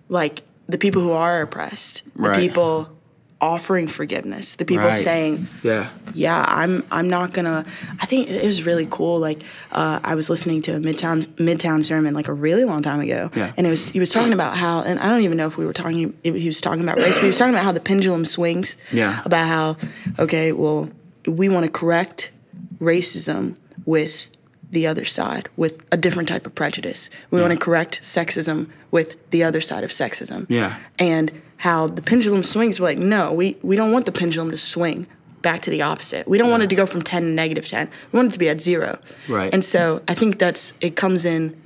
[0.09, 2.39] like the people who are oppressed, the right.
[2.39, 2.96] people
[3.39, 4.55] offering forgiveness.
[4.55, 4.93] The people right.
[4.93, 5.89] saying yeah.
[6.13, 7.63] Yeah i'm i'm not gonna
[8.01, 9.39] i think it was really cool like
[9.71, 13.29] uh, i was listening to a midtown midtown sermon like a really long time ago.
[13.35, 13.53] Yeah.
[13.55, 15.65] and it was he was talking about how and i don't even know if we
[15.65, 18.25] were talking he was talking about race but he was talking about how the pendulum
[18.25, 18.77] swings.
[18.91, 19.21] Yeah.
[19.25, 19.77] About how
[20.19, 20.89] okay well
[21.27, 22.31] we want to correct
[22.79, 24.31] racism with
[24.69, 27.09] the other side with a different type of prejudice.
[27.31, 27.47] We yeah.
[27.47, 30.45] want to correct sexism with the other side of sexism.
[30.49, 30.77] Yeah.
[30.99, 32.79] And how the pendulum swings.
[32.79, 35.07] We're like, no, we, we don't want the pendulum to swing
[35.41, 36.27] back to the opposite.
[36.27, 36.51] We don't yeah.
[36.51, 37.89] want it to go from 10 to negative 10.
[38.11, 38.99] We want it to be at zero.
[39.27, 39.53] Right.
[39.53, 41.59] And so I think that's, it comes in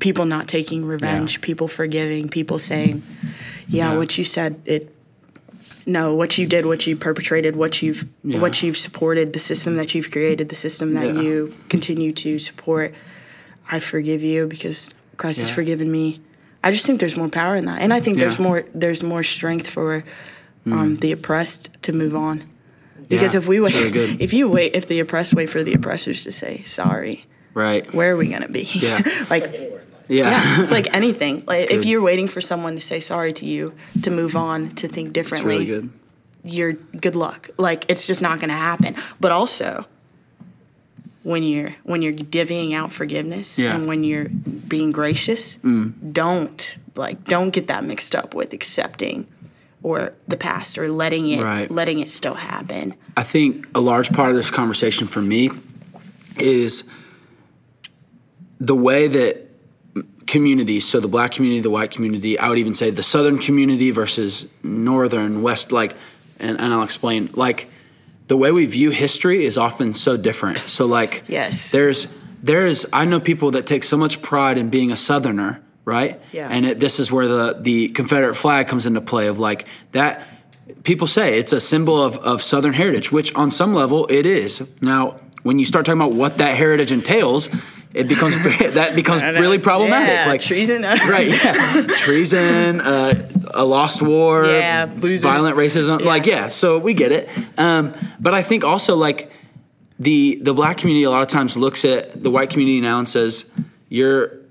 [0.00, 1.44] people not taking revenge, yeah.
[1.44, 3.02] people forgiving, people saying,
[3.68, 4.94] yeah, yeah, what you said, it,
[5.86, 9.94] no, what you did, what you perpetrated, what you've, what you've supported, the system that
[9.94, 12.94] you've created, the system that you continue to support.
[13.70, 16.20] I forgive you because Christ has forgiven me.
[16.64, 18.24] I just think there's more power in that, and I think yeah.
[18.24, 19.96] there's more there's more strength for
[20.64, 21.00] um, mm.
[21.00, 22.44] the oppressed to move on.
[23.06, 25.74] Because yeah, if we wait, really if you wait, if the oppressed wait for the
[25.74, 27.92] oppressors to say sorry, right?
[27.94, 28.62] Where are we gonna be?
[28.72, 29.44] Yeah, like.
[30.06, 30.28] Yeah.
[30.28, 30.62] yeah.
[30.62, 31.44] it's like anything.
[31.46, 34.86] Like if you're waiting for someone to say sorry to you to move on to
[34.86, 35.90] think differently, really good.
[36.42, 37.48] you're good luck.
[37.56, 38.96] Like it's just not going to happen.
[39.18, 39.86] But also,
[41.24, 43.74] when you're when you're divvying out forgiveness yeah.
[43.74, 44.28] and when you're
[44.68, 45.92] being gracious, mm.
[46.12, 49.26] don't like don't get that mixed up with accepting
[49.82, 51.70] or the past or letting it right.
[51.70, 52.92] letting it still happen.
[53.16, 55.50] I think a large part of this conversation for me
[56.38, 56.90] is
[58.58, 59.44] the way that
[60.26, 63.90] communities, so the black community, the white community, I would even say the southern community
[63.90, 65.94] versus northern, west, like,
[66.40, 67.68] and, and I'll explain, like,
[68.26, 70.58] the way we view history is often so different.
[70.58, 74.92] So like yes, there's there's I know people that take so much pride in being
[74.92, 76.20] a Southerner, right?
[76.32, 76.48] Yeah.
[76.50, 80.28] And it, this is where the the Confederate flag comes into play of like that.
[80.82, 84.72] People say it's a symbol of, of Southern heritage, which on some level it is.
[84.80, 87.50] Now, when you start talking about what that heritage entails,
[87.94, 88.34] it becomes
[88.74, 90.08] that becomes really problematic.
[90.14, 91.28] Yeah, like treason, right?
[91.28, 95.22] Yeah, treason, uh, a lost war, yeah, losers.
[95.22, 96.00] violent racism.
[96.00, 96.06] Yeah.
[96.06, 97.28] Like, yeah, so we get it.
[97.56, 99.30] Um, but I think also like
[99.98, 103.08] the the black community a lot of times looks at the white community now and
[103.08, 103.52] says,
[103.88, 104.42] "You're."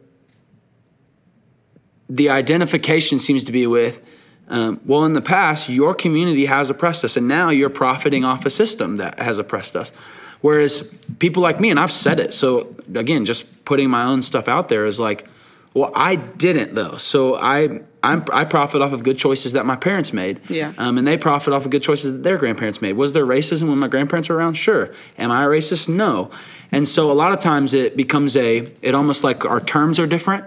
[2.09, 4.01] The identification seems to be with.
[4.47, 8.45] Um, well, in the past, your community has oppressed us, and now you're profiting off
[8.45, 9.91] a system that has oppressed us.
[10.43, 14.49] Whereas people like me, and I've said it, so again, just putting my own stuff
[14.49, 15.25] out there is like,
[15.73, 16.97] well, I didn't though.
[16.97, 20.41] So I I'm, i profit off of good choices that my parents made.
[20.49, 20.73] Yeah.
[20.77, 22.93] Um, and they profit off of good choices that their grandparents made.
[22.93, 24.55] Was there racism when my grandparents were around?
[24.55, 24.93] Sure.
[25.17, 25.87] Am I a racist?
[25.87, 26.29] No.
[26.73, 30.07] And so a lot of times it becomes a it almost like our terms are
[30.07, 30.43] different,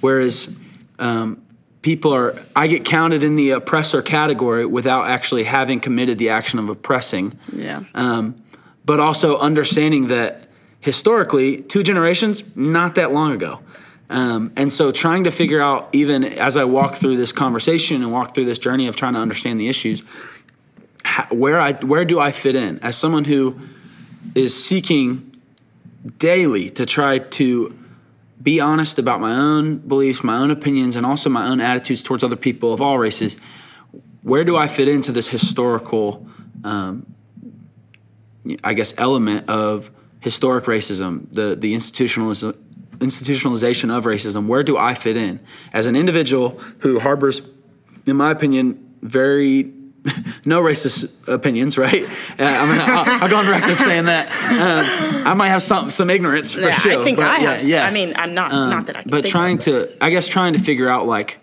[0.00, 0.56] whereas
[1.00, 1.42] um,
[1.82, 6.60] people are I get counted in the oppressor category without actually having committed the action
[6.60, 7.36] of oppressing.
[7.52, 7.82] Yeah.
[7.96, 8.36] Um,
[8.84, 10.48] but also understanding that
[10.80, 13.60] historically, two generations, not that long ago.
[14.10, 18.12] Um, and so trying to figure out, even as I walk through this conversation and
[18.12, 20.02] walk through this journey of trying to understand the issues,
[21.30, 23.58] where I where do I fit in as someone who
[24.34, 25.30] is seeking
[26.18, 27.78] daily to try to
[28.42, 32.22] be honest about my own beliefs, my own opinions, and also my own attitudes towards
[32.22, 33.38] other people of all races.
[34.22, 36.26] Where do I fit into this historical
[36.62, 37.13] um,
[38.62, 42.58] I guess, element of historic racism, the the institutionalization
[42.98, 44.46] institutionalization of racism.
[44.46, 45.40] Where do I fit in
[45.72, 47.48] as an individual who harbors,
[48.06, 49.72] in my opinion, very
[50.44, 52.02] no racist opinions, right?
[52.02, 55.90] Uh, I mean, I'll, I'll, go on record saying that uh, I might have some
[55.90, 57.00] some ignorance for yeah, sure.
[57.00, 57.62] I think I have.
[57.62, 57.86] Yeah, yeah.
[57.86, 59.02] I mean, I'm not um, not that I.
[59.06, 61.38] but trying to, I guess, trying to figure out like,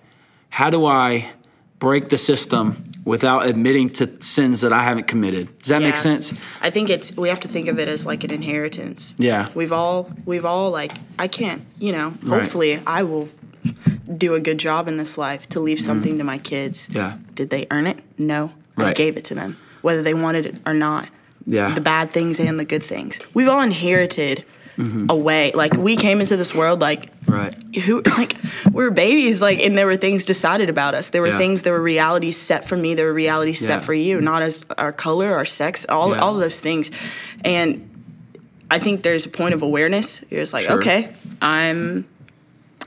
[0.49, 1.31] how do I
[1.79, 5.57] break the system without admitting to sins that I haven't committed.
[5.59, 5.87] Does that yeah.
[5.87, 6.33] make sense?
[6.61, 9.15] I think it's we have to think of it as like an inheritance.
[9.17, 9.49] Yeah.
[9.55, 12.83] We've all we've all like I can't, you know, hopefully right.
[12.85, 13.29] I will
[14.17, 16.19] do a good job in this life to leave something mm.
[16.19, 16.89] to my kids.
[16.91, 17.17] Yeah.
[17.35, 17.99] Did they earn it?
[18.17, 18.51] No.
[18.75, 18.89] Right.
[18.89, 19.57] I gave it to them.
[19.81, 21.09] Whether they wanted it or not.
[21.45, 21.73] Yeah.
[21.73, 23.19] The bad things and the good things.
[23.33, 24.45] We've all inherited
[24.81, 25.05] Mm-hmm.
[25.09, 25.51] away.
[25.53, 27.53] Like we came into this world like Right.
[27.85, 28.33] who like
[28.73, 31.37] we were babies like and there were things decided about us there were Yeah.
[31.37, 34.65] things there were realities set for me there were realities set for you not as
[34.77, 36.19] our color our sex all, Yeah.
[36.21, 36.89] all of those things
[37.45, 37.87] and
[38.71, 40.77] i think there's a point of awareness you're just like Sure.
[40.77, 42.07] okay i'm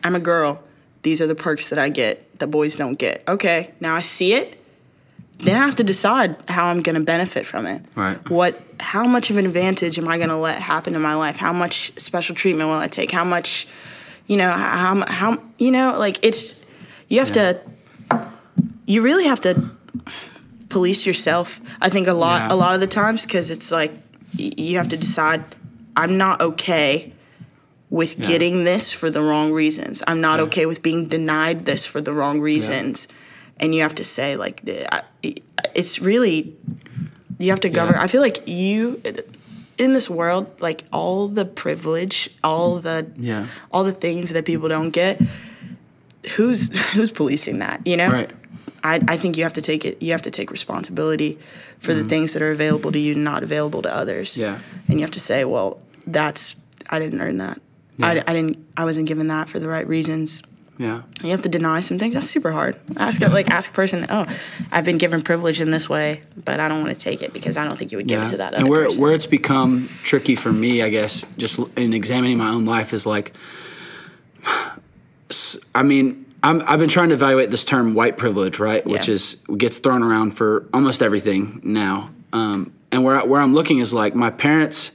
[0.02, 0.62] i'm a girl
[1.02, 4.34] these are the perks that i get that boys don't get okay now i see
[4.34, 4.58] it
[5.38, 8.18] then i have to decide how i'm going to benefit from it Right.
[8.30, 11.36] what how much of an advantage am i going to let happen in my life
[11.36, 13.66] how much special treatment will i take how much
[14.26, 16.64] you know how how you know like it's
[17.08, 17.52] you have Yeah.
[18.10, 18.30] to
[18.86, 19.70] you really have to
[20.68, 22.54] police yourself i think a lot Yeah.
[22.54, 23.92] a lot of the times because it's like
[24.36, 25.44] you have to decide
[25.96, 27.12] i'm not okay
[27.90, 28.26] with Yeah.
[28.26, 32.12] getting this for the wrong reasons i'm not okay with being denied this for the
[32.12, 33.08] wrong reasons
[33.60, 35.04] and you have to say like the- I-
[35.74, 36.54] it's really
[37.38, 39.00] you have to govern i feel like you
[39.78, 43.46] in this world like all the privilege all the Yeah.
[43.72, 45.20] all the things that people don't get
[46.36, 48.30] who's who's policing that you know Right.
[48.82, 51.38] I, I think you have to take it you have to take responsibility
[51.78, 54.42] for the things that are available to you not available to others Mm-hmm.
[54.42, 54.58] Yeah.
[54.88, 56.56] and you have to say well that's
[56.90, 57.58] i didn't earn that
[57.96, 58.06] Yeah.
[58.08, 60.42] I, I didn't i wasn't given that for the right reasons
[60.76, 61.02] Yeah.
[61.22, 64.06] you have to deny some things that's super hard ask a- like ask a person
[64.08, 64.26] oh
[64.72, 67.56] i've been given privilege in this way but i don't want to take it because
[67.56, 69.00] i don't think you would give it to that and other where person.
[69.02, 73.06] where it's become tricky for me, I guess, just in examining my own life is
[73.06, 73.32] like,
[75.74, 79.44] I mean, I'm, I've been trying to evaluate this term white privilege, right, which is
[79.56, 82.10] gets thrown around for almost everything now.
[82.32, 84.93] Um, and where I- where I'm looking is like my parents.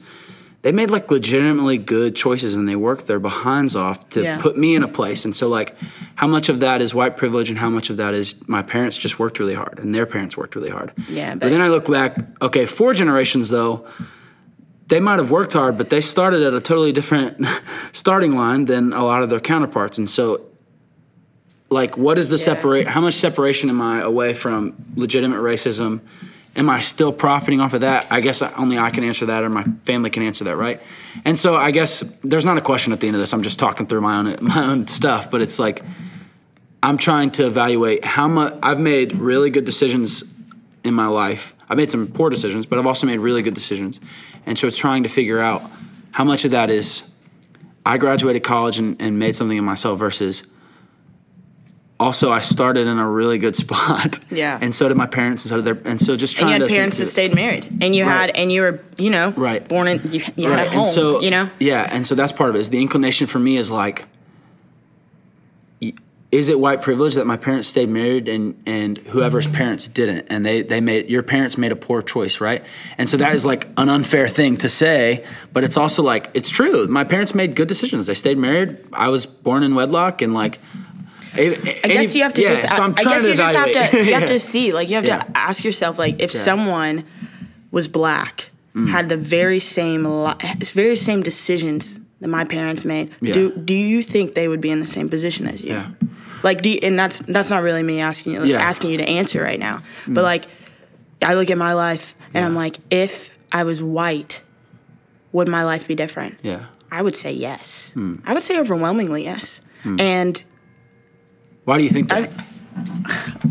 [0.62, 4.42] They made like legitimately good choices and they worked their behinds off to Yeah.
[4.42, 5.24] put me in a place.
[5.24, 5.76] And so like
[6.16, 8.98] how much of that is white privilege and how much of that is my parents
[8.98, 10.92] just worked really hard and their parents worked really hard.
[11.10, 13.86] Yeah, But, but- then I look back, okay, four generations though,
[14.88, 17.46] they might have worked hard, but they started at a totally different
[17.94, 19.98] starting line than a lot of their counterparts.
[20.00, 20.42] And so,
[21.70, 22.44] like, what is the Yeah.
[22.56, 22.88] separate?
[22.88, 26.02] How much separation am I away from legitimate racism?
[26.56, 28.12] Am I still profiting off of that?
[28.12, 30.82] I guess only I can answer that, or my family can answer that, right?
[31.24, 33.34] And so, I guess there's not a question at the end of this.
[33.34, 35.82] I'm just talking through my own my own stuff, but it's like
[36.82, 40.34] I'm trying to evaluate how much I've made really good decisions
[40.84, 41.54] in my life.
[41.70, 44.02] I've made some poor decisions, but I've also made really good decisions.
[44.46, 45.62] And so it's trying to figure out
[46.12, 47.12] how much of that is
[47.86, 50.48] I graduated college and, and made something of myself versus
[52.00, 54.20] also I started in a really good spot.
[54.32, 54.58] Yeah.
[54.62, 56.70] And so did my parents and so did their and so just and you had
[56.70, 58.12] parents that stayed married and you Right.
[58.12, 59.68] had and you were you know Right.
[59.68, 62.16] born in you, you through- had a home and so you know Yeah, and so
[62.16, 62.60] that's part of it.
[62.60, 64.06] Is the inclination for me is like
[66.32, 69.56] is it white privilege that my parents stayed married and and whoever's mm-hmm.
[69.56, 72.64] parents didn't and they they made your parents made a poor choice right
[73.00, 76.50] and so that is like an unfair thing to say but it's also like it's
[76.50, 80.34] true my parents made good decisions they stayed married i was born in wedlock and
[80.36, 80.60] like
[81.36, 82.70] I guess you have to just.
[82.70, 83.98] so I guess you just have to.
[84.06, 84.28] You have Yeah.
[84.28, 84.74] to see.
[84.74, 85.20] Like you have Yeah.
[85.20, 85.98] to ask yourself.
[86.00, 86.40] Like if Yeah.
[86.40, 87.04] someone
[87.72, 88.50] was black,
[88.92, 90.34] had the very same, li-
[90.74, 93.12] very same decisions that my parents made.
[93.22, 93.34] Yeah.
[93.34, 95.74] Do Do you think they would be in the same position as you?
[95.74, 95.88] Yeah.
[96.44, 98.60] Like, do you, and that's that's not really me asking you Yeah.
[98.60, 98.70] Mm.
[98.70, 99.82] asking you to answer right now.
[100.08, 100.46] But like,
[101.22, 104.42] I look at my life and I'm like, if I was white,
[105.34, 106.38] would my life be different?
[106.42, 106.62] yeah
[106.92, 107.92] I would say yes.
[107.94, 108.16] Hmm.
[108.26, 109.62] I would say overwhelmingly yes.
[109.84, 110.42] And
[111.70, 112.32] why do you think that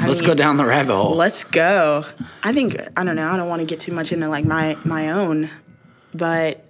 [0.00, 2.04] I let's mean, go down the rabbit hole Let's go.
[2.42, 3.28] I think I don't know.
[3.28, 5.48] I don't want to get too much into like my my own,
[6.12, 6.64] but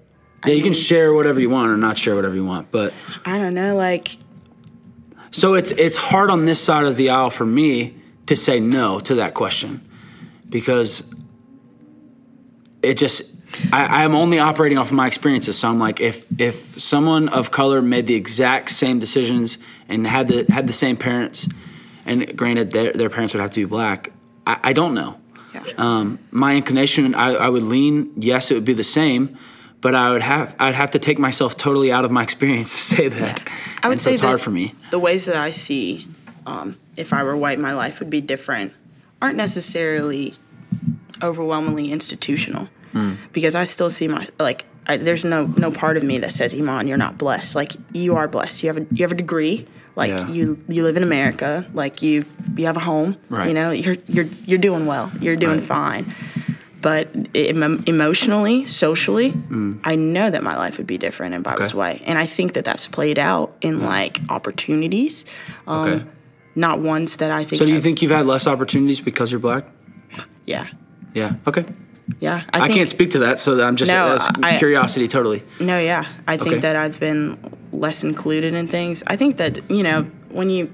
[0.46, 2.92] yeah you can share whatever you want or not share whatever you want but
[3.24, 3.74] I don't know.
[3.76, 4.08] Like
[5.30, 7.94] So it's it's hard on this side of the aisle for me
[8.26, 9.80] to say no to that question
[10.50, 11.14] because
[12.82, 13.38] it just
[13.72, 15.58] I, I am only operating off of my experiences.
[15.58, 20.28] So I'm like, if if someone of color made the exact same decisions and had
[20.28, 21.48] the had the same parents,
[22.06, 24.10] and granted their their parents would have to be black,
[24.46, 25.18] I, I don't know.
[25.54, 25.62] Yeah.
[25.78, 29.36] Um, my inclination, I, I would lean yes, it would be the same,
[29.80, 32.96] but I would have I'd have to take myself totally out of my experience to
[32.96, 33.42] say that.
[33.82, 34.74] I would And so say it's hard for me.
[34.90, 36.06] the ways that I see,
[36.46, 38.72] um, if I were white, my life would be different.
[39.22, 40.34] Aren't necessarily
[41.22, 43.14] overwhelmingly institutional, Hmm.
[43.32, 44.64] because I still see my like.
[44.90, 47.54] I, there's no no part of me that says, Iman, you're not blessed.
[47.54, 48.62] Like you are blessed.
[48.62, 49.66] You have a you have a degree.
[49.98, 50.28] Like Yeah.
[50.28, 51.66] you you live in America.
[51.74, 52.22] Like you
[52.56, 53.16] you have a home.
[53.28, 53.48] Right.
[53.48, 55.10] You know you're you're you're doing well.
[55.20, 56.04] You're doing Right.
[56.04, 56.04] fine.
[56.80, 59.80] But em- emotionally, socially, Mm.
[59.82, 61.78] I know that my life would be different if I was Okay.
[61.78, 65.24] white, and I think that that's played out in like opportunities,
[65.66, 66.04] um, Okay.
[66.54, 67.58] not ones that I think.
[67.58, 69.64] So do you think you've had less opportunities because you're black?
[70.46, 70.66] Yeah,
[71.14, 71.32] Yeah.
[71.48, 71.64] Okay.
[72.20, 75.42] Yeah, I, think, can't speak to that, so I'm just No, I- curiosity totally.
[75.60, 76.60] No, yeah, I think Okay.
[76.60, 77.36] that I've been
[77.72, 79.02] less included in things.
[79.06, 80.70] I think that you know when you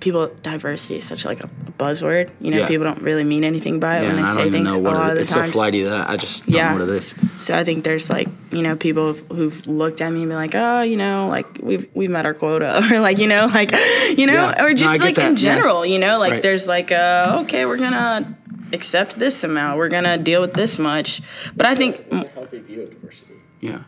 [0.00, 2.30] people diversity is such like a buzzword.
[2.40, 2.68] You know, Yeah.
[2.68, 4.82] people don't really mean anything by it Yeah, when they I say things know a
[4.82, 5.46] what lot it, of the it's times.
[5.46, 6.72] so flighty that I just don't Yeah.
[6.72, 7.14] know what it is.
[7.38, 10.38] So I think there's like you know people who've, who've looked at me and been
[10.38, 13.72] like, oh, you know, like we've we've met our quota, or like you know, like
[14.16, 14.64] you know, Yeah.
[14.64, 15.26] Or just get like that.
[15.26, 15.54] in Yeah.
[15.54, 16.42] general, you know, like Right.
[16.42, 18.36] there's like, uh, okay, we're gonna
[18.72, 21.20] accept this amount, we're gonna deal with this much,
[21.56, 23.34] but I think It's a healthy view of diversity.
[23.60, 23.80] Yeah,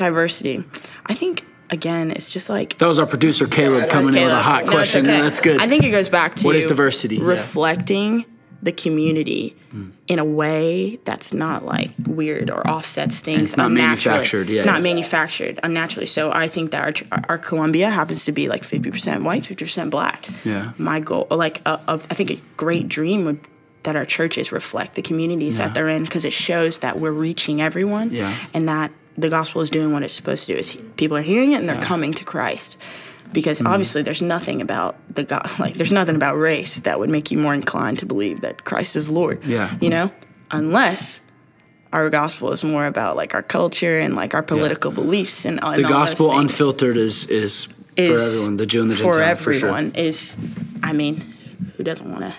[0.00, 0.64] diversity,
[1.06, 4.32] I think again, it's just like that was our producer Caleb That's coming in with
[4.32, 5.02] a hot No, question.
[5.06, 5.16] okay.
[5.18, 5.60] Yeah, that's good.
[5.60, 7.16] I think it goes back to What is diversity?
[7.16, 7.26] Yeah.
[7.26, 8.24] reflecting
[8.62, 9.90] the community mm.
[10.06, 13.42] in a way that's not like weird or offsets things.
[13.42, 14.18] it's not unnaturally.
[14.18, 16.06] manufactured, It's not manufactured unnaturally.
[16.06, 19.64] So I think that our, our Columbia happens to be like fifty percent white, fifty
[19.64, 20.26] percent black.
[20.44, 20.72] Yeah.
[20.76, 23.40] My goal, like a, a, I think a great dream would
[23.84, 25.68] that our churches reflect the communities Yeah.
[25.68, 28.36] that they're in because it shows that we're reaching everyone Yeah.
[28.52, 28.90] and that
[29.20, 31.68] the gospel is doing what it's supposed to do is people are hearing it and
[31.68, 32.80] they're coming to christ
[33.32, 33.66] because Mm-hmm.
[33.72, 37.38] obviously there's nothing about the god like there's nothing about race that would make you
[37.38, 39.74] more inclined to believe that christ is lord Yeah.
[39.80, 40.10] you know
[40.50, 41.22] unless
[41.92, 45.76] our gospel is more about like our culture and like our political beliefs and, and
[45.76, 49.36] the gospel unfiltered is is, is for everyone, the Jew and the Gentile.
[49.36, 49.68] for for sure.
[49.70, 50.38] everyone is
[50.82, 51.20] i mean
[51.76, 52.34] who doesn't want to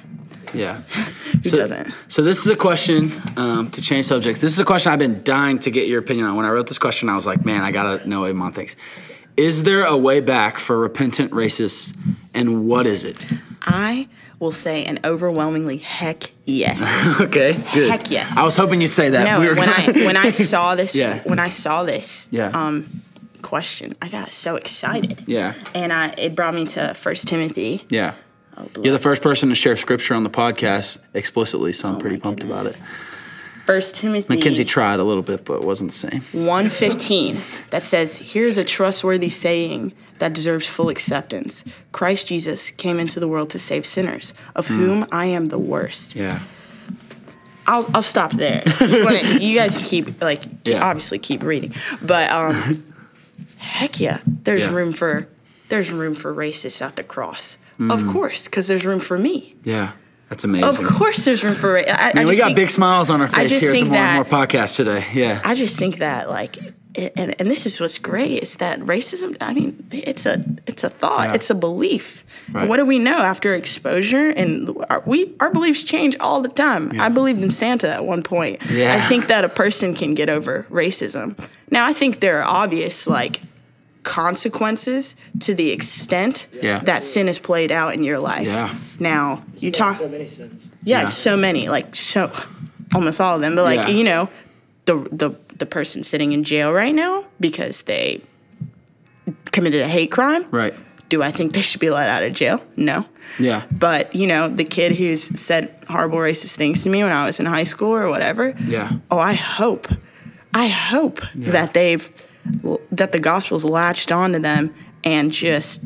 [0.53, 0.75] Yeah.
[1.43, 4.41] who so, doesn't So this is a question um, to change subjects.
[4.41, 6.35] This is a question I've been dying to get your opinion on.
[6.35, 8.75] When I wrote this question, I was like, man, I gotta know what Iman thinks.
[9.37, 11.95] Is there a way back for repentant racists,
[12.33, 13.25] and what is it?
[13.63, 14.07] i
[14.39, 17.89] will say an overwhelmingly heck yes okay, good.
[17.91, 18.35] Heck yes.
[18.37, 19.23] I was hoping you'd say that.
[19.23, 21.19] No, We were when I when I saw this Yeah.
[21.25, 22.47] when I saw this Yeah.
[22.53, 22.87] um,
[23.43, 25.23] question, I got so excited.
[25.27, 27.85] yeah, And I it brought me to First Timothy.
[27.89, 28.15] yeah.
[28.61, 32.17] Oh, You're the first person to share scripture on the podcast explicitly, so I'm pretty
[32.17, 32.79] my pumped about it.
[33.65, 36.21] First Timothy Mackenzie tried a little bit, but it wasn't the same.
[36.45, 37.33] 115
[37.69, 41.63] that says, Here's a trustworthy saying that deserves full acceptance.
[41.91, 46.15] Christ Jesus came into the world to save sinners, of whom I am the worst.
[46.15, 46.39] Yeah,
[47.67, 48.61] I'll, I'll stop there.
[48.81, 50.83] You wanna- you guys can keep like Yeah.
[50.83, 52.83] obviously keep reading, but um,
[53.57, 54.73] heck yeah, there's Yeah.
[54.75, 55.27] room for
[55.69, 57.57] there's room for racists at the cross.
[57.81, 57.91] Mm.
[57.91, 59.55] Of course, because there's room for me.
[59.63, 59.93] yeah.
[60.29, 60.85] That's amazing.
[60.85, 61.77] Of course, there's room for.
[61.77, 63.97] I, I Man, we got think, big smiles on our face here at the More
[63.97, 65.05] and More podcast today.
[65.13, 65.41] Yeah.
[65.43, 66.55] I just think that like,
[66.95, 69.35] and and this is what's great is that racism.
[69.41, 71.27] I mean, it's a it's a thought.
[71.27, 71.33] Yeah.
[71.33, 72.23] It's a belief.
[72.49, 72.65] Right.
[72.69, 74.29] What do we know after exposure?
[74.29, 76.97] And our, we our beliefs change all the time.
[76.97, 78.63] I believed in Santa at one point.
[78.71, 78.95] Yeah.
[78.95, 81.35] I think that a person can get over racism.
[81.69, 83.41] Now, I think there are obvious like
[84.03, 86.79] consequences to the extent Yeah.
[86.85, 88.47] that sin is played out in your life.
[88.47, 88.73] Yeah.
[88.99, 90.71] Now you talk so many sins.
[90.83, 91.09] yeah, Yeah.
[91.09, 92.31] so many, like so,
[92.95, 93.55] almost all of them.
[93.55, 93.95] But like Yeah.
[93.95, 94.29] you know,
[94.85, 98.21] the the the person sitting in jail right now because they
[99.51, 100.45] committed a hate crime.
[100.51, 100.73] Right.
[101.09, 102.61] Do I think they should be let out of jail?
[102.77, 103.05] No.
[103.37, 103.63] Yeah.
[103.71, 107.39] But you know, the kid who's said horrible racist things to me when I was
[107.39, 108.53] in high school or whatever.
[108.65, 108.91] Yeah.
[109.11, 109.87] Oh, I hope,
[110.53, 112.09] I hope that they've
[112.91, 114.73] that the gospel's latched onto them
[115.03, 115.85] and just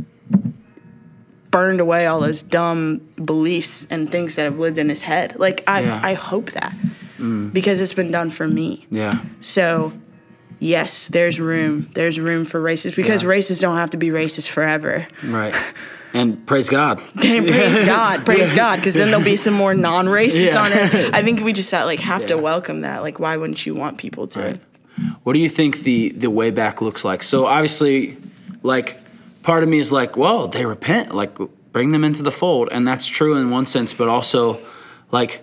[1.52, 5.38] burned away all those dumb beliefs and things that have lived in his head.
[5.40, 6.00] Like I, Yeah.
[6.04, 6.74] I hope that
[7.54, 8.86] because it's been done for me.
[8.92, 9.14] Yeah.
[9.40, 9.94] So,
[10.60, 11.90] yes, there's room.
[11.94, 13.30] There's room for racists because Yeah.
[13.30, 15.08] racists don't have to be racist forever.
[15.26, 15.56] Right.
[16.14, 17.02] And praise God.
[17.18, 20.62] Okay, praise God, praise God, because then there'll be some more non-racists Yeah.
[20.62, 21.14] on it.
[21.14, 23.02] I think we just uh, like have to welcome that.
[23.02, 24.40] Like, why wouldn't you want people to?
[24.42, 24.60] Right.
[25.24, 27.24] What do you think the the way back looks like?
[27.24, 28.18] So obviously,
[28.64, 28.98] like
[29.44, 31.38] part of me is like, well, they repent, like
[31.72, 34.60] bring them into the fold, and that's true in one sense, but also,
[35.12, 35.42] like,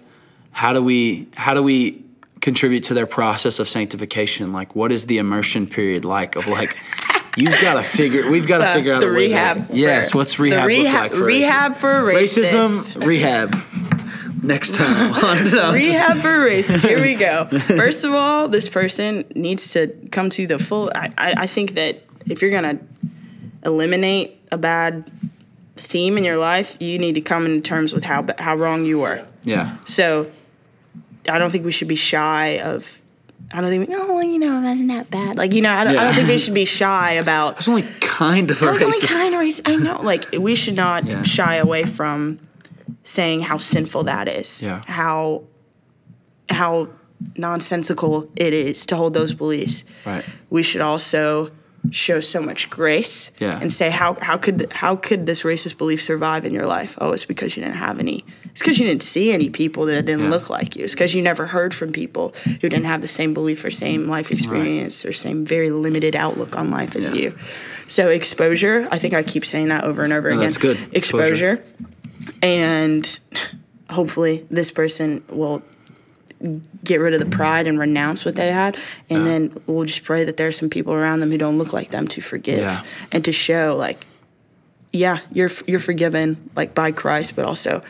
[0.51, 2.03] how do we how do we
[2.41, 4.53] contribute to their process of sanctification?
[4.53, 6.35] Like, what is the immersion period like?
[6.37, 6.75] Of like,
[7.37, 9.29] you've got to figure, we've got to figure out the a way.
[9.29, 12.93] rehab yes, for- what's the rehab, rehab- look like for rehab racism?
[12.95, 13.01] for.
[13.01, 13.55] Racism rehab.
[14.43, 15.13] Next time.
[15.25, 16.87] on- no, just- Rehab for racists.
[16.87, 17.45] Here we go.
[17.51, 20.91] First of all, this person needs to come to the full.
[20.95, 22.79] I, I, I think that if you're gonna
[23.65, 25.11] eliminate a bad
[25.77, 28.99] theme in your life, you need to come into terms with how how wrong you
[29.01, 29.25] were.
[29.45, 29.77] yeah.
[29.85, 30.27] So,
[31.29, 33.01] I don't think we should be shy of.
[33.55, 33.91] I don't think.
[33.93, 35.37] Oh, well, you know, it wasn't that bad.
[35.37, 37.59] Like you know, I don't, I don't think we should be shy about.
[37.59, 39.63] It's only kind of a I was only kind of racist.
[39.71, 40.01] I know.
[40.03, 41.23] Like we should not Yeah.
[41.23, 42.39] shy away from
[43.05, 44.63] saying how sinful that is.
[44.63, 44.83] Yeah.
[44.87, 45.43] How
[46.51, 46.89] how
[47.37, 49.85] nonsensical it is to hold those beliefs.
[50.05, 50.25] Right.
[50.51, 51.51] We should also
[51.91, 53.59] show so much grace Yeah.
[53.61, 56.97] and say how how could how could this racist belief survive in your life?
[57.01, 60.05] Oh, it's because you didn't have any It's because you didn't see any people that
[60.07, 60.31] didn't Yeah.
[60.31, 60.85] look like you.
[60.85, 64.07] It's because you never heard from people who didn't have the same belief or same
[64.09, 67.15] life experience or same very limited outlook on life as Yeah.
[67.15, 67.35] you.
[67.89, 70.45] So exposure, I think I keep saying that over and over No, again.
[70.45, 70.79] that's good.
[70.93, 71.55] Exposure.
[71.55, 71.65] Exposure.
[72.43, 73.21] And
[73.91, 75.63] hopefully this person will
[76.85, 78.77] get rid of the pride and renounce what they had
[79.09, 79.29] and Yeah.
[79.29, 81.91] then we'll just pray that there are some people around them who don't look like
[81.91, 82.83] them to forgive Yeah.
[83.13, 84.05] and to show like
[84.93, 87.83] yeah you're you're forgiven like by Christ but also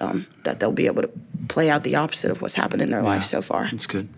[0.00, 1.10] um, that they'll be able to
[1.48, 4.08] play out the opposite of what's happened in their life so far That's good.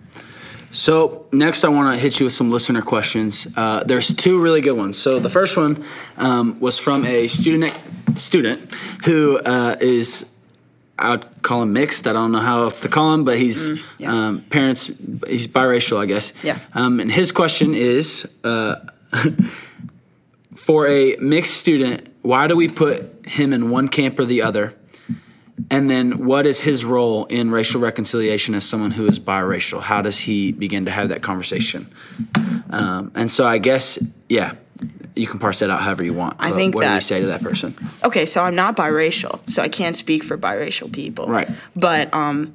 [0.71, 3.47] So next, I want to hit you with some listener questions.
[3.57, 4.99] Uh, there's two really good ones.
[4.99, 5.83] So the first one
[6.19, 7.73] um, was from a student
[8.17, 8.61] student
[9.05, 10.33] who uh, is
[10.99, 12.07] I'd call him mixed.
[12.07, 14.13] I don't know how else to call him, but he's Mm, yeah.
[14.29, 14.87] um, parents.
[15.29, 16.33] He's biracial, I guess.
[16.43, 16.59] Yeah.
[16.75, 18.77] Um, and his question is, uh,
[20.55, 24.75] for a mixed student, why do we put him in one camp or the other?
[25.71, 29.81] And then, what is his role in racial reconciliation as someone who is biracial?
[29.81, 31.87] How does he begin to have that conversation?
[32.69, 33.99] Um, and so, I guess,
[34.29, 34.53] yeah,
[35.17, 36.37] you can parse that out however you want.
[36.39, 37.75] I think what do we say to that person?
[38.05, 41.49] okay so I'm not biracial so I can't speak for biracial people Right.
[41.75, 42.55] but um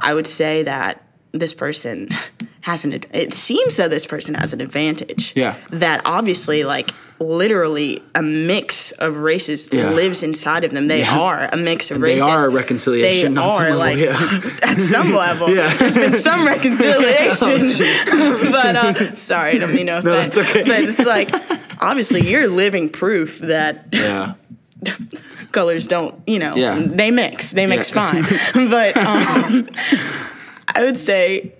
[0.00, 1.00] I would say that
[1.32, 2.08] this person
[2.62, 5.54] has an it seems that this person has an advantage Yeah.
[5.70, 6.90] that obviously like
[7.20, 9.90] literally a mix of races Yeah.
[9.90, 11.18] lives inside of them they Yeah.
[11.18, 12.24] are a mix of races.
[12.26, 13.98] They are a reconciliation they on some are level, like
[14.62, 14.68] yeah.
[14.70, 15.72] at some level Yeah.
[15.78, 17.60] there's been some reconciliation
[18.50, 20.04] but uh sorry I don't mean no offense.
[20.36, 20.64] No, that's okay.
[20.64, 21.30] but it's like
[21.84, 24.34] obviously you're living proof that Yeah.
[25.52, 26.82] colors don't, you know, Yeah.
[26.84, 27.52] they mix.
[27.52, 28.12] They mix Yeah.
[28.12, 28.22] fine.
[28.70, 29.68] but um,
[30.68, 31.52] I would say,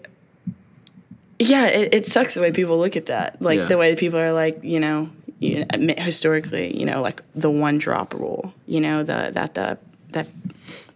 [1.39, 3.41] yeah, it, it sucks the way people look at that.
[3.41, 5.11] Like the way people are like, you know,
[5.41, 5.67] you
[5.99, 8.53] historically, you know, like the one drop rule.
[8.67, 9.79] You know, the that the
[10.11, 10.31] that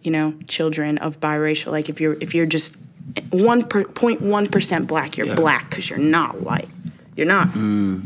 [0.01, 1.71] you know children of biracial.
[1.71, 2.77] Like if you're if you're just
[3.31, 6.69] one point one percent black, you're black because you're not white.
[7.15, 7.47] You're not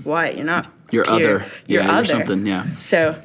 [0.04, 0.36] white.
[0.36, 0.68] You're not.
[0.92, 1.46] You're other.
[1.68, 1.96] You're yeah, other.
[1.98, 2.46] You're something.
[2.46, 2.66] Yeah.
[2.78, 3.16] So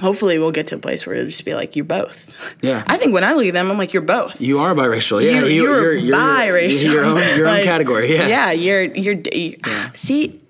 [0.00, 2.34] hopefully we'll get to a place where it'll just be like you're both.
[2.62, 2.82] Yeah.
[2.86, 4.40] I think when I look at them, I'm like you're both.
[4.40, 5.22] You are biracial.
[5.24, 5.44] Yeah.
[5.44, 6.82] You- you're biracial.
[6.84, 8.12] You're your own, your own Like, category.
[8.12, 8.26] Yeah.
[8.28, 9.14] Yeah, you're you're.
[9.32, 9.56] you-
[9.94, 10.40] See,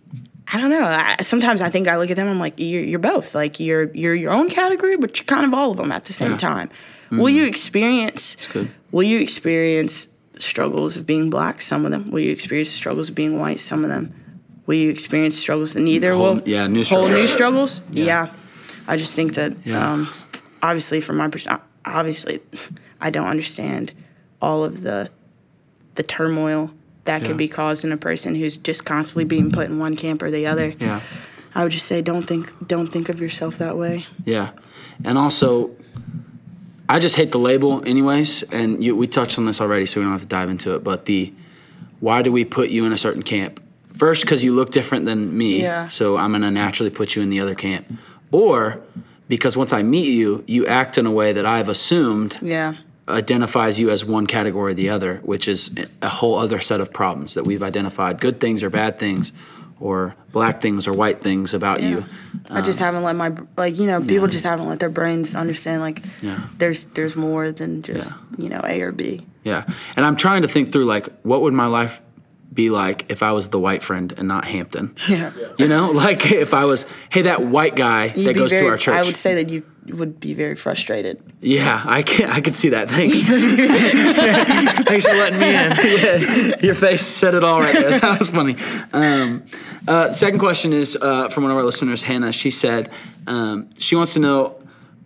[0.53, 0.83] I don't know.
[0.83, 2.29] I, sometimes I think I look at them.
[2.29, 3.35] I'm like you're you're both.
[3.35, 6.13] Like you're you're your own category, but you're kind of all of them at the
[6.13, 6.37] same Yeah.
[6.39, 6.69] time.
[6.69, 7.19] Mm-hmm.
[7.21, 8.49] Will you experience?
[8.49, 8.69] good.
[8.93, 11.61] Will you experience struggles of being black?
[11.61, 12.11] Some of them.
[12.11, 13.61] Will you experience struggles of being white?
[13.61, 14.15] Some of them.
[14.67, 15.75] Will you experience struggles?
[15.77, 16.43] Neither Whole- will.
[16.45, 17.77] yeah, new whole new struggles.
[17.77, 17.83] struggles.
[17.93, 18.29] Yeah.
[18.89, 19.93] I just think that Yeah.
[19.93, 20.09] um,
[20.63, 22.41] obviously from my perspective, obviously
[23.01, 23.93] I don't understand
[24.41, 25.11] all of the
[25.95, 26.71] the turmoil
[27.05, 27.27] that Yeah.
[27.29, 30.31] could be caused in a person who's just constantly being put in one camp or
[30.31, 30.75] the other.
[30.79, 31.01] Yeah.
[31.55, 34.05] I would just say don't think don't think of yourself that way.
[34.27, 34.51] Yeah,
[35.05, 35.71] and also,
[36.89, 38.43] I just hate the label, anyways.
[38.53, 40.85] And you, we touched on this already, so we don't have to dive into it.
[40.85, 41.33] But the
[42.01, 43.59] why do we put you in a certain camp?
[43.97, 45.89] First, because you look different than me, Yeah.
[45.89, 47.87] so I'm gonna naturally put you in the other camp,
[48.31, 48.81] or
[49.29, 52.75] because once I meet you, you act in a way that I've assumed Yeah.
[53.09, 55.71] identifies you as one category or the other, which is
[56.03, 59.33] a whole other set of problems that we've identified good things or bad things,
[59.79, 62.05] or black things or white things about you.
[62.51, 65.35] I just um, haven't let my like you know people just haven't let their brains
[65.35, 66.39] understand like Yeah.
[66.59, 69.27] there's there's more than just you know A or B.
[69.45, 69.65] Yeah.
[69.97, 72.01] And I'm trying to think through like what would my life
[72.53, 74.95] be like if I was the white friend and not Hampton?
[75.09, 75.31] Yeah.
[75.59, 78.71] You know, like if I was, hey, that white guy You'd that goes very, to
[78.71, 78.97] our church.
[78.97, 79.63] I would say that you
[79.95, 81.23] would be very frustrated.
[81.41, 82.91] yeah, I can I could see that.
[82.91, 83.29] Thanks.
[84.89, 86.51] Thanks for letting me in.
[86.51, 88.01] Yeah, your face said it all right there.
[88.01, 88.57] That was funny.
[88.93, 89.45] Um,
[89.87, 92.33] uh, second question is uh, from one of our listeners, Hannah.
[92.33, 92.91] She said
[93.27, 94.56] um, she wants to know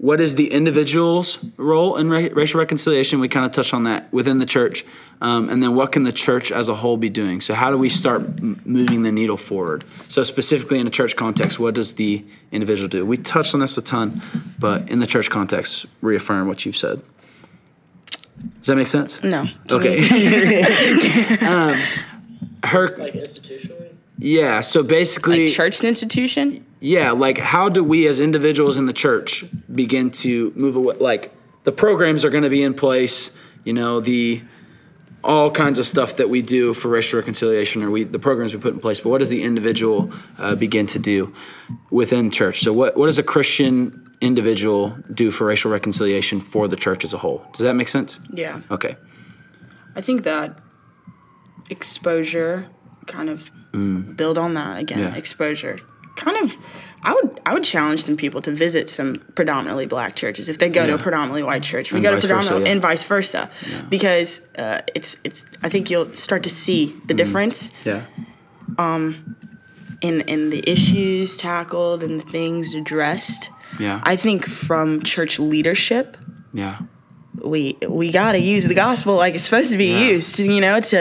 [0.00, 3.20] what is the individual's role in ra- racial reconciliation.
[3.20, 4.82] We kind of touched on that within the church,
[5.20, 7.42] um, and then what can the church as a whole be doing?
[7.42, 9.84] So how do we start m- moving the needle forward?
[10.08, 13.04] So specifically in a church context, what does the individual do?
[13.04, 14.22] We touched on this a ton,
[14.58, 17.02] but in the church context, reaffirm what you've said.
[18.60, 19.22] Does that make sense?
[19.22, 19.44] No.
[19.70, 19.98] Okay.
[21.46, 21.76] um,
[22.64, 23.90] her, Like institutionally?
[24.16, 24.60] yeah.
[24.62, 26.64] So basically, Like church institution?
[26.80, 27.12] Yeah.
[27.12, 30.96] Like, how do we as individuals in the church begin to move away?
[30.96, 31.32] Like,
[31.64, 33.36] the programs are going to be in place.
[33.64, 34.42] You know, the
[35.22, 38.60] all kinds of stuff that we do for racial reconciliation, or we the programs we
[38.60, 39.00] put in place.
[39.00, 41.34] But what does the individual uh, begin to do
[41.90, 42.60] within church?
[42.60, 47.12] So, what what does a Christian individual do for racial reconciliation for the church as
[47.12, 47.44] a whole?
[47.52, 48.20] Does that make sense?
[48.30, 48.60] Yeah.
[48.70, 48.96] Okay.
[49.96, 50.58] I think that
[51.68, 52.68] exposure
[53.06, 53.50] kind of
[54.16, 54.98] build on that again.
[54.98, 55.02] Mm.
[55.02, 55.16] Yeah.
[55.16, 55.78] Exposure.
[56.24, 56.48] Kind of
[57.02, 60.68] I would I would challenge some people to visit some predominantly black churches if they
[60.68, 61.92] go to a predominantly white church.
[61.92, 62.72] We And go to vice versa, predominantly yeah.
[62.72, 63.42] and vice versa,
[63.88, 67.06] because uh, it's it's I think you'll start to see Mm.
[67.08, 68.02] the difference Yeah.
[68.78, 69.36] Um,
[70.00, 73.50] in in the issues tackled and the things addressed.
[73.78, 74.00] Yeah.
[74.12, 76.16] I think from church leadership,
[76.52, 76.76] yeah.
[77.52, 80.12] we we got to use the gospel like it's supposed to be Yeah.
[80.14, 81.00] used you know to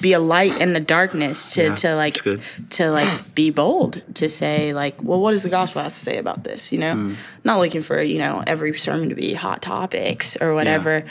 [0.00, 2.16] be a light in the darkness to Yeah, to like
[2.70, 6.18] to like be bold to say like well what does the gospel have to say
[6.18, 7.14] about this you know Mm.
[7.44, 11.04] not looking for you know every sermon to be hot topics or whatever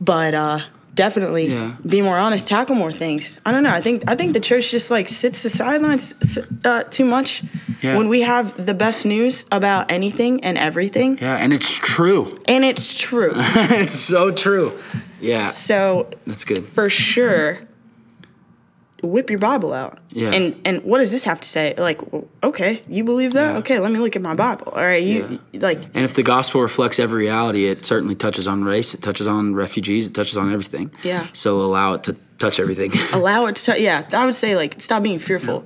[0.00, 0.58] but uh
[0.94, 1.72] definitely Yeah.
[1.86, 4.70] be more honest tackle more things i don't know i think i think the church
[4.70, 6.14] just like sits the sidelines
[6.64, 7.42] uh, too much
[7.82, 7.98] Yeah.
[7.98, 11.36] when we have the best news about anything and everything Yeah.
[11.36, 12.38] And it's true.
[12.48, 13.32] and it's true
[13.80, 14.72] it's so true.
[15.20, 15.48] Yeah.
[15.50, 16.64] so That's good.
[16.64, 17.58] for sure
[19.02, 20.30] whip your bible out Yeah.
[20.32, 22.00] and and what does this have to say like
[22.42, 23.58] okay you believe that Yeah.
[23.58, 26.62] okay let me look at my bible all right you like And if the gospel
[26.62, 30.50] reflects every reality, it certainly touches on race, it touches on refugees, it touches on
[30.52, 30.90] everything.
[31.02, 31.26] Yeah.
[31.32, 32.90] So allow it to touch everything.
[33.12, 35.64] allow it to t- yeah i would say like stop being fearful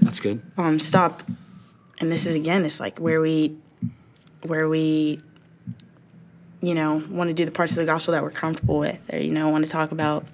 [0.00, 0.40] That's good.
[0.56, 1.20] um stop
[2.00, 3.56] and this is again it's like where we
[4.46, 5.18] where we
[6.62, 9.18] you know want to do the parts of the gospel that we're comfortable with or
[9.18, 10.24] you know want to talk about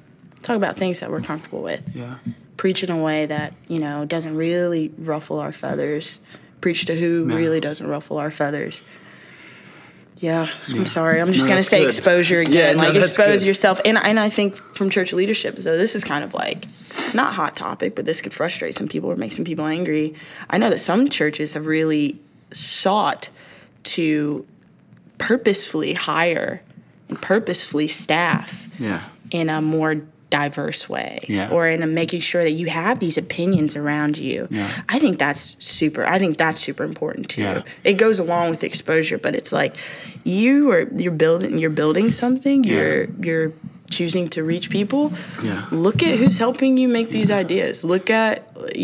[0.46, 2.16] talk about things that we're comfortable with Yeah.
[2.56, 6.20] preach in a way that you know doesn't really ruffle our feathers
[6.60, 7.36] preach to who Yeah.
[7.36, 8.82] really doesn't ruffle our feathers
[10.18, 10.78] yeah, Yeah.
[10.80, 11.86] i'm sorry i'm just No, gonna say good.
[11.88, 13.48] exposure again Yeah, like that's expose good.
[13.48, 16.66] yourself and, and i think from church leadership so this is kind of like
[17.14, 20.14] not hot topic but this could frustrate some people or make some people angry
[20.48, 22.18] i know that some churches have really
[22.52, 23.28] sought
[23.82, 24.46] to
[25.18, 26.62] purposefully hire
[27.08, 29.00] and purposefully staff Yeah.
[29.30, 29.96] in a more
[30.30, 31.50] diverse way Yeah.
[31.50, 34.68] or in a making sure that you have these opinions around you Yeah.
[34.88, 37.62] i think that's super i think that's super important too Yeah.
[37.84, 39.76] it goes along with exposure but it's like
[40.24, 43.52] you are you're building you're building something you're you're
[43.98, 45.02] choosing to reach people
[45.42, 45.64] Yeah.
[45.86, 48.34] look at who's helping you make these ideas look at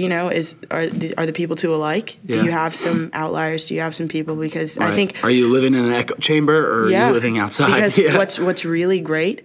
[0.02, 0.86] you know is are
[1.18, 2.34] are the people too alike Yeah.
[2.36, 5.46] do you have some outliers do you have some people because i think Are you
[5.56, 7.68] living in an echo chamber or are you living outside?
[7.74, 8.10] because yeah.
[8.12, 8.18] Mm.
[8.20, 9.36] what's what's really great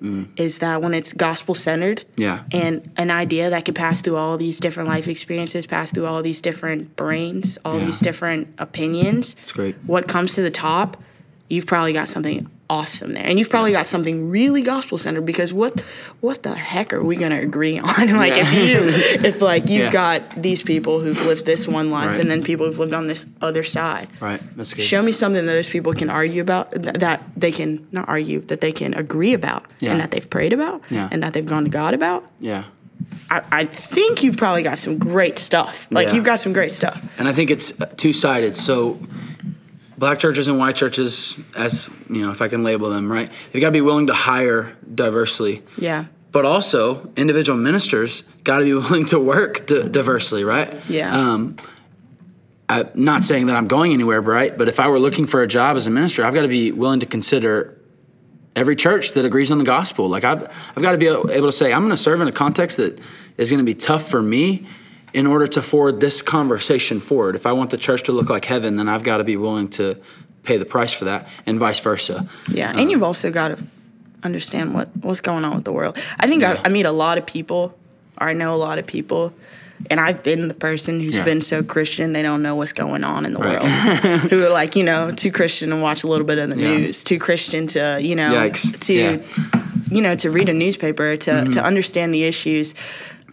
[0.46, 2.38] is that when it's gospel centered, Yeah.
[2.64, 6.22] and an idea that can pass through all these different life experiences, pass through all
[6.30, 7.86] these different brains, all Yeah.
[7.88, 9.36] these different opinions.
[9.42, 9.76] It's great.
[9.86, 10.90] What comes to the top,
[11.50, 12.40] you've probably got something
[12.70, 15.26] awesome there, and you've probably got something really gospel centered.
[15.26, 15.82] Because what
[16.22, 17.86] what the heck are we gonna agree on?
[18.18, 19.92] like if you if like you've Yeah.
[20.20, 22.20] got these people who've lived this one life, Right.
[22.22, 24.10] and then people who've lived on this other side.
[24.20, 24.42] Right.
[24.56, 24.84] That's good.
[24.84, 28.42] Show me something that those people can argue about, th- that they can not argue,
[28.42, 29.92] that they can agree about, Yeah.
[29.92, 31.10] and that they've prayed about, Yeah.
[31.12, 32.26] and that they've gone to God about.
[32.40, 32.64] Yeah.
[33.30, 35.88] I, I think you've probably got some great stuff.
[35.92, 36.16] Like Yeah.
[36.16, 36.98] you've got some great stuff.
[37.20, 38.56] And I think it's two sided.
[38.56, 38.98] So,
[39.98, 43.30] black churches and white churches, as you know, if I can label them, right?
[43.52, 48.66] They've got to be willing to hire diversely, Yeah, but also individual ministers got to
[48.66, 50.74] be willing to work d- diversely, right?
[50.90, 51.16] Yeah.
[51.16, 51.58] Um,
[52.70, 54.56] I'm not saying that I'm going anywhere, right?
[54.56, 56.72] But if I were looking for a job as a minister, I've got to be
[56.74, 57.80] willing to consider
[58.58, 60.10] every church that agrees on the gospel.
[60.10, 60.44] Like I've
[60.76, 63.00] I've got to be able to say I'm going to serve in a context that
[63.38, 64.66] is going to be tough for me
[65.14, 67.36] in order to forward this conversation forward.
[67.36, 69.70] If I want the church to look like heaven, then I've got to be willing
[69.70, 70.00] to
[70.44, 72.28] pay the price for that, and vice versa.
[72.50, 73.64] yeah, and you've also got to
[74.24, 75.98] understand what what's going on with the world.
[76.20, 76.60] I think Yeah.
[76.64, 77.78] I, I meet a lot of people,
[78.20, 79.34] or I know a lot of people.
[79.92, 81.24] And I've been the person who's Yeah.
[81.24, 83.62] been so Christian they don't know what's going on in the Right.
[83.62, 84.20] world.
[84.32, 86.78] who are like, you know, too Christian to watch a little bit of the Yeah.
[86.78, 88.80] news, too Christian to, you know, Yikes.
[88.88, 89.20] to.
[89.20, 89.96] Mm-hmm.
[89.96, 92.74] you know, to read a newspaper, to, to understand the issues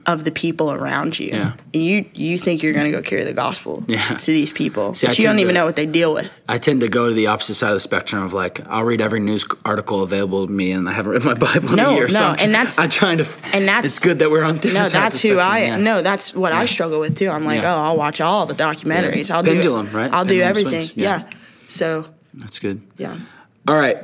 [0.06, 1.28] of the people around you.
[1.28, 1.52] Yeah.
[1.72, 4.02] And you you think you're gonna go carry the gospel Yeah.
[4.16, 4.92] to these people.
[4.94, 6.42] See, I but you don't even to- know what they deal with.
[6.48, 9.00] I tend to go to the opposite side of the spectrum of like I'll read
[9.00, 11.94] every news article available to me, and I haven't read my Bible in No, a
[11.94, 12.08] year.
[12.08, 13.26] so no, I'm, and that's- I'm trying to.
[13.54, 15.76] and that's- it's good that we're on different No, that's who spectrum, I yeah.
[15.78, 17.30] no, that's what I struggle with too.
[17.30, 17.74] I'm like, Yeah.
[17.74, 19.30] oh, I'll watch all the documentaries.
[19.30, 19.36] Yeah.
[19.36, 20.12] I'll do Pendulum, do right?
[20.12, 20.82] I'll do everything.
[20.82, 21.18] swings, yeah.
[21.20, 21.30] Yeah.
[21.68, 22.82] So That's good.
[22.98, 23.16] yeah.
[23.66, 23.96] All right.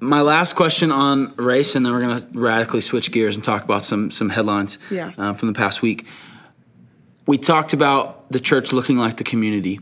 [0.00, 3.64] My last question on race, and then we're going to radically switch gears and talk
[3.64, 5.12] about some some headlines Yeah.
[5.18, 6.06] uh, from the past week.
[7.26, 9.78] We talked about the church looking like the community.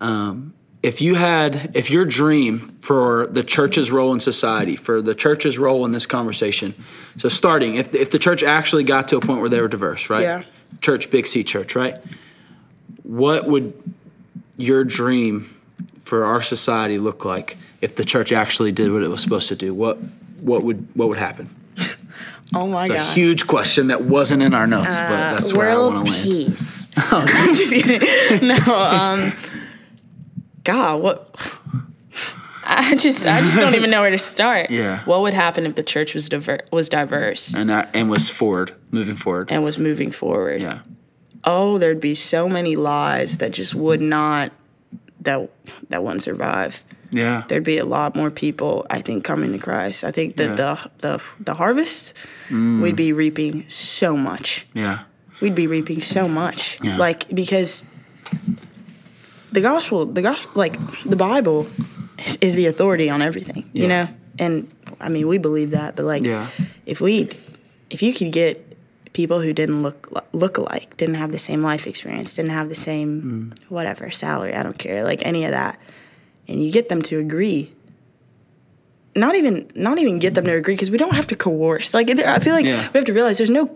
[0.00, 5.14] Um, if you had, if your dream for the church's role in society, for the
[5.16, 6.74] church's role in this conversation,
[7.16, 10.08] so starting, if if the church actually got to a point where they were diverse,
[10.08, 10.22] right?
[10.22, 10.42] Yeah.
[10.80, 11.98] Church, big C church, right?
[13.02, 13.72] What would
[14.56, 15.40] your dream
[16.00, 17.56] for our society look like
[17.86, 19.72] if the church actually did what it was supposed to do?
[19.72, 19.96] What
[20.40, 21.46] what would what would happen?
[22.54, 23.14] Oh my It's a god.
[23.16, 26.22] huge question that wasn't in our notes, but that's where I Uh, want to land.
[26.24, 26.88] peace.
[26.96, 28.48] I'm just kidding.
[28.48, 29.32] No, um,
[30.62, 31.18] God, what?
[32.64, 34.70] I just, I just don't even know where to start.
[34.70, 35.00] Yeah.
[35.04, 38.72] What would happen if the church was diver- was diverse and that and was forward,
[38.92, 39.50] moving forward.
[39.50, 40.62] and was moving forward?
[40.62, 40.80] yeah,
[41.42, 44.52] Oh, there'd be so many lies that just would not
[45.20, 45.50] that
[45.90, 46.84] that wouldn't survive.
[47.10, 50.04] Yeah, There'd be a lot more people, I think, coming to Christ.
[50.04, 50.76] I think that Yeah.
[50.76, 50.98] Mm.
[51.00, 52.14] the the the harvest,
[52.50, 54.66] we'd be reaping so much.
[54.74, 54.98] yeah,
[55.40, 56.78] we'd be reaping so much.
[56.82, 56.96] Yeah.
[56.98, 57.84] Like because
[59.52, 61.66] the gospel, the gospel, like the Bible,
[62.18, 63.68] is, is the authority on everything.
[63.72, 63.82] Yeah.
[63.82, 64.68] You know, and
[65.00, 66.46] I mean we believe that, but like Yeah.
[66.84, 67.28] if we,
[67.90, 68.62] if you could get
[69.12, 72.74] people who didn't look look alike, didn't have the same life experience, didn't have the
[72.74, 73.22] same
[73.56, 73.70] Mm.
[73.70, 75.78] whatever salary, I don't care, like any of that,
[76.48, 77.72] and you get them to agree.
[79.14, 81.94] Not even, not even get them to agree because we don't have to coerce.
[81.94, 82.88] Like I feel like Yeah.
[82.92, 83.70] we have to realize there's no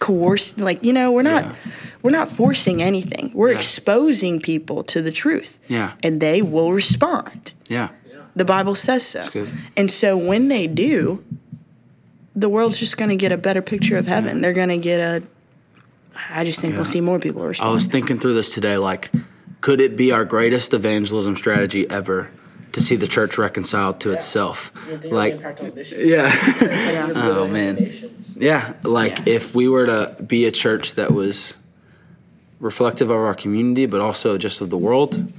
[0.00, 0.58] coerce.
[0.58, 1.54] Like you know, we're not, Yeah.
[2.02, 3.30] we're not forcing anything.
[3.34, 3.56] We're Yeah.
[3.56, 7.52] exposing people to the truth, yeah, and they will respond.
[7.68, 7.88] yeah.
[8.34, 9.20] The Bible says so.
[9.78, 11.24] And so when they do,
[12.34, 14.42] the world's just going to get a better picture of heaven.
[14.42, 15.22] They're going to get a.
[16.30, 17.70] I just think we'll see more people respond.
[17.70, 18.76] I was thinking through this today.
[18.76, 19.10] Like,
[19.60, 22.30] could it be our greatest evangelism strategy ever
[22.72, 24.70] to see the church reconciled to itself?
[25.04, 26.04] Like, impact on missions.
[26.04, 26.32] yeah,
[26.62, 27.12] Yeah.
[27.14, 27.90] Oh, man.
[28.36, 28.74] Yeah.
[28.82, 29.34] Like, Yeah.
[29.34, 31.56] if we were to be a church that was
[32.60, 35.32] reflective of our community, but also just of the world,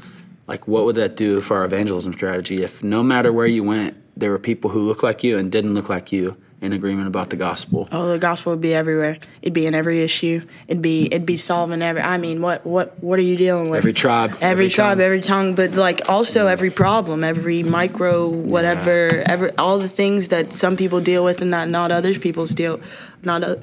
[0.48, 2.64] like, what would that do for our evangelism strategy?
[2.64, 5.74] If no matter where you went, there were people who looked like you and didn't
[5.74, 7.88] look like you in agreement about the gospel.
[7.92, 9.18] Oh, the gospel would be everywhere.
[9.44, 10.42] It'd be in every issue.
[10.68, 12.02] It'd be it'd be solving every.
[12.02, 13.80] I mean, what what what are you dealing with?
[13.80, 15.06] Every tribe, every, tribe, tongue.
[15.06, 20.52] every tongue, but like also every problem, every micro whatever, every all the things that
[20.52, 22.80] some people deal with and that not others people's deal,
[23.24, 23.62] not o-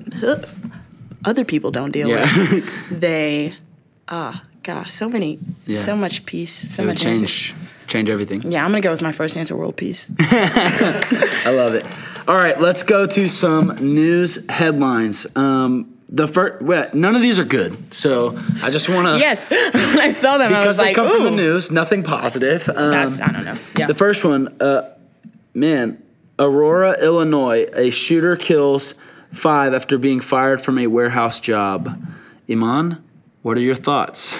[1.24, 2.20] other people don't deal Yeah.
[2.22, 2.70] with.
[3.00, 3.54] They,
[4.08, 5.78] ah, gosh, so many, Yeah.
[5.78, 7.54] so much peace, so It much answer.
[7.86, 8.50] Change change everything.
[8.50, 10.10] Yeah, I'm gonna go with my first answer, world peace.
[10.20, 11.84] I love it.
[12.28, 15.36] All right, let's go to some news headlines.
[15.36, 19.18] Um, the first, well, none of these are good, so I just want to.
[19.18, 19.60] yes, when
[20.00, 22.68] I saw them, I because was they like, come ooh, from the news, nothing positive.
[22.68, 23.54] Um, that's I don't know.
[23.76, 24.94] Yeah, The first one, uh,
[25.54, 26.02] man,
[26.38, 28.92] Aurora, Illinois, a shooter kills
[29.32, 32.00] five after being fired from a warehouse job.
[32.48, 33.02] Iman,
[33.42, 34.38] what are your thoughts?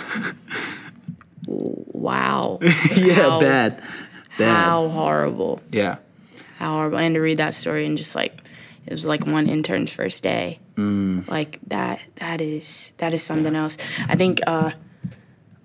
[2.05, 2.59] Wow.
[2.97, 3.83] yeah, How- bad,
[4.39, 4.57] bad.
[4.57, 5.61] How horrible.
[5.73, 5.97] Yeah,
[6.59, 6.99] how horrible.
[6.99, 8.43] And to read that story and just like
[8.87, 10.59] it was like one intern's first day.
[10.77, 11.27] Mm.
[11.29, 13.77] Like that that is that is something else.
[14.09, 14.71] I think uh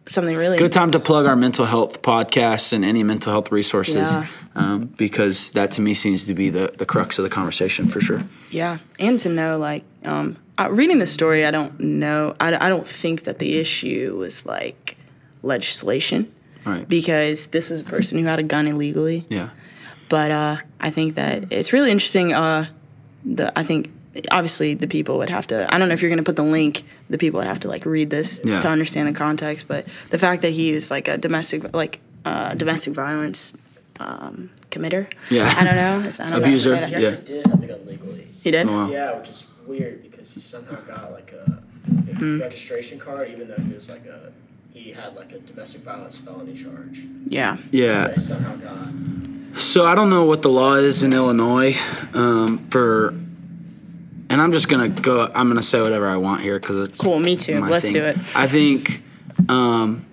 [0.06, 4.12] something really good time to plug our mental health podcast and any mental health resources
[4.12, 4.26] Yeah.
[4.56, 8.02] um, because that to me seems to be the, the crux of the conversation for
[8.02, 8.22] sure.
[8.50, 12.70] yeah, and to know like um uh, reading the story I don't know I, I
[12.70, 14.98] don't think that the issue was like
[15.42, 16.32] legislation
[16.66, 16.88] Right.
[16.88, 19.26] because this was a person who had a gun illegally.
[19.30, 19.50] Yeah.
[20.10, 22.34] but uh, I think that it's really interesting.
[22.34, 22.66] Uh,
[23.24, 23.92] the I think
[24.32, 25.74] obviously the people would have to.
[25.74, 26.84] I don't know if you're going to put the link.
[27.10, 28.60] The people would have to like read this Yeah.
[28.60, 29.68] to understand the context.
[29.68, 33.58] But the fact that he was like a domestic like uh, domestic violence
[34.00, 35.08] um, committer.
[35.30, 35.54] Yeah.
[35.58, 36.00] I don't know.
[36.00, 36.90] I don't know Abuser, say that.
[36.90, 37.16] He Yeah.
[37.24, 38.26] did have the gun legally.
[38.44, 38.68] He did.
[38.68, 38.90] Oh, wow.
[38.92, 41.62] Yeah, which is weird because he somehow got like a,
[42.12, 42.40] a Hmm.
[42.42, 44.32] registration card, even though he was like a
[44.74, 47.02] he had like a domestic violence felony charge.
[47.26, 47.58] Yeah.
[47.72, 48.08] Yeah.
[48.08, 49.58] So he somehow got.
[49.58, 51.76] So I don't know what the law is in Illinois
[52.14, 53.10] um, for,
[54.30, 55.30] and I'm just gonna go.
[55.36, 57.20] I'm gonna say whatever I want here because it's Cool.
[57.20, 57.60] Me too.
[57.60, 57.94] my Let's thing.
[57.94, 58.18] do it.
[58.36, 59.02] I think
[59.50, 60.06] um,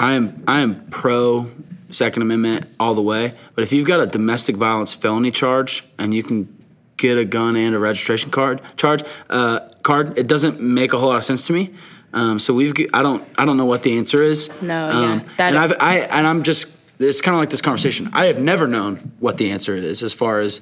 [0.00, 1.46] I am I am pro
[1.90, 3.32] Second Amendment all the way.
[3.54, 6.48] But if you've got a domestic violence felony charge and you can
[6.96, 11.10] get a gun and a registration card charge uh, card, it doesn't make a whole
[11.10, 11.70] lot of sense to me.
[12.14, 14.48] Um, so we've I don't I don't know what the answer is.
[14.62, 17.60] No, Um, yeah, that- and I've I and I'm just it's kind of like this
[17.60, 18.08] conversation.
[18.12, 20.60] I have never known what the answer is as far as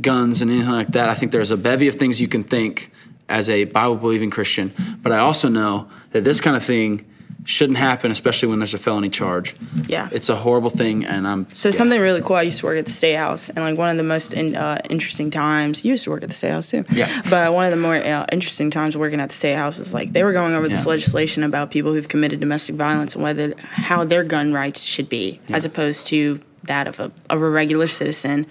[0.00, 1.08] guns and anything like that.
[1.08, 2.92] I think there's a bevy of things you can think
[3.28, 4.70] as a Bible believing Christian,
[5.02, 7.04] but I also know that this kind of thing
[7.44, 9.54] shouldn't happen, especially when there's a felony charge.
[9.86, 10.08] Yeah.
[10.12, 11.74] It's a horrible thing, and I'm So yeah.
[11.74, 12.36] something really cool.
[12.36, 14.54] I used to work at the State House, and like one of the most in,
[14.54, 15.84] uh, interesting times.
[15.84, 16.84] You used to work at the State House too.
[16.92, 17.08] Yeah.
[17.28, 20.12] But one of the more uh, interesting times working at the State House was like
[20.12, 24.04] they were going over this legislation about people who've committed domestic violence and whether how
[24.04, 28.46] their gun rights should be as opposed to that of a of a regular citizen.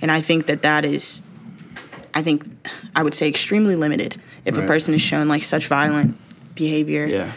[0.00, 1.22] And I think that that is,
[2.14, 2.44] I think,
[2.94, 6.16] I would say extremely limited if a person is shown like such violent
[6.54, 7.06] behavior.
[7.06, 7.32] yeah.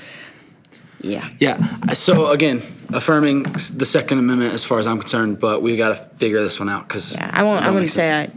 [1.03, 1.29] Yeah.
[1.39, 1.57] Yeah.
[1.93, 2.61] So again,
[2.93, 6.59] affirming the Second Amendment as far as I'm concerned, but we got to figure this
[6.59, 7.65] one out because Yeah, I won't.
[7.65, 8.29] I wouldn't say I.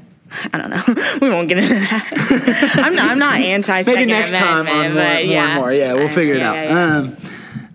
[0.52, 0.82] I don't know.
[1.22, 2.72] we won't get into that.
[2.84, 3.10] I'm not.
[3.10, 3.82] I'm not anti.
[3.86, 5.72] Maybe next time on more, more and more.
[5.72, 6.70] Yeah, we'll figure it out.
[6.70, 7.16] Um,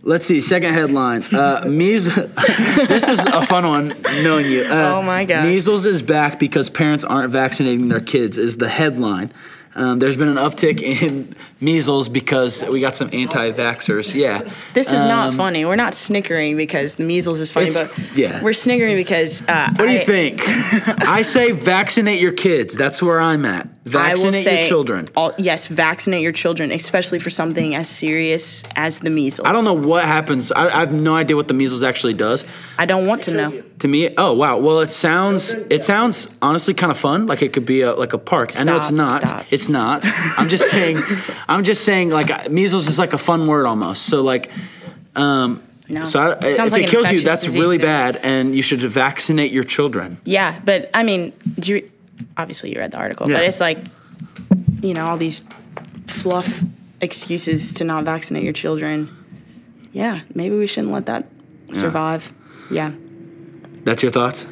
[0.01, 0.41] Let's see.
[0.41, 1.23] Second headline.
[1.31, 2.15] Uh, measles.
[2.87, 3.93] this is a fun one.
[4.23, 4.63] Knowing you.
[4.63, 5.45] Uh, Oh my gosh.
[5.45, 8.37] Measles is back because parents aren't vaccinating their kids.
[8.37, 9.31] Is the headline.
[9.76, 14.15] Um, there's been an uptick in measles because we got some anti-vaxxers.
[14.15, 14.39] Yeah.
[14.74, 15.63] This is not Um, funny.
[15.65, 18.41] We're not snickering because the measles is funny, but yeah.
[18.43, 19.43] we're snickering because.
[19.47, 20.41] Uh, What do you I- think?
[21.07, 22.76] I say vaccinate your kids.
[22.76, 23.67] That's where I'm at.
[23.86, 25.09] I will Vaccinate say, your children.
[25.15, 29.47] All, yes, vaccinate your children, especially for something as serious as the measles.
[29.47, 30.51] I don't know what happens.
[30.51, 32.45] I, I have no idea what the measles actually does.
[32.77, 33.49] I don't want to know.
[33.49, 33.63] you.
[33.80, 34.57] To me, oh wow.
[34.57, 37.25] Well, it sounds it sounds honestly kind of fun.
[37.25, 38.51] Like it could be a, like a park.
[38.59, 39.21] I know it's not.
[39.21, 39.45] stop.
[39.49, 40.01] It's not.
[40.38, 40.97] I'm just saying.
[41.47, 42.09] I'm just saying.
[42.09, 44.03] Like measles is like a fun word almost.
[44.07, 44.51] So like,
[45.15, 46.03] um, No.
[46.03, 49.53] so I, It if like it kills you, that's really bad, and you should vaccinate
[49.53, 50.17] your children.
[50.25, 51.89] Yeah, but I mean, do you,
[52.38, 53.38] obviously you read the article, Yeah.
[53.38, 53.78] but it's like,
[54.82, 55.47] you know, all these
[56.07, 56.63] fluff
[57.01, 59.09] excuses to not vaccinate your children.
[59.91, 61.26] Yeah, maybe we shouldn't let that
[61.74, 62.34] survive.
[62.72, 62.91] Yeah.
[63.84, 64.45] That's your thoughts.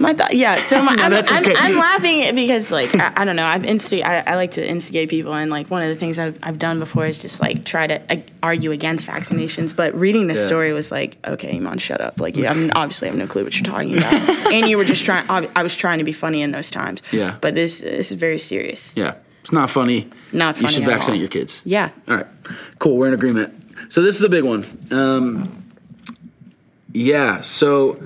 [0.00, 0.56] My thought, yeah.
[0.56, 1.52] So my, I'm, that's I'm, okay.
[1.58, 3.44] I'm laughing because, like, I, I don't know.
[3.44, 4.06] I've instigate.
[4.06, 6.78] I, I like to instigate people, and like one of the things I've, I've done
[6.78, 9.76] before is just like try to uh, argue against vaccinations.
[9.76, 10.46] But reading this Yeah.
[10.46, 12.18] story was like, okay, Iman, shut up.
[12.18, 14.12] Like, you I'm, obviously have no clue what you're talking about,
[14.52, 15.28] and you were just trying.
[15.28, 17.02] ob- I was trying to be funny in those times.
[17.12, 17.36] Yeah.
[17.42, 18.96] But this this is very serious.
[18.96, 20.08] Yeah, it's not funny.
[20.32, 20.68] Not funny.
[20.68, 21.20] You should at vaccinate all.
[21.20, 21.62] your kids.
[21.66, 21.90] Yeah.
[22.08, 22.26] All right,
[22.78, 22.96] cool.
[22.96, 23.52] We're in agreement.
[23.92, 24.64] So this is a big one.
[24.90, 25.50] Um,
[26.94, 27.42] yeah.
[27.42, 28.02] So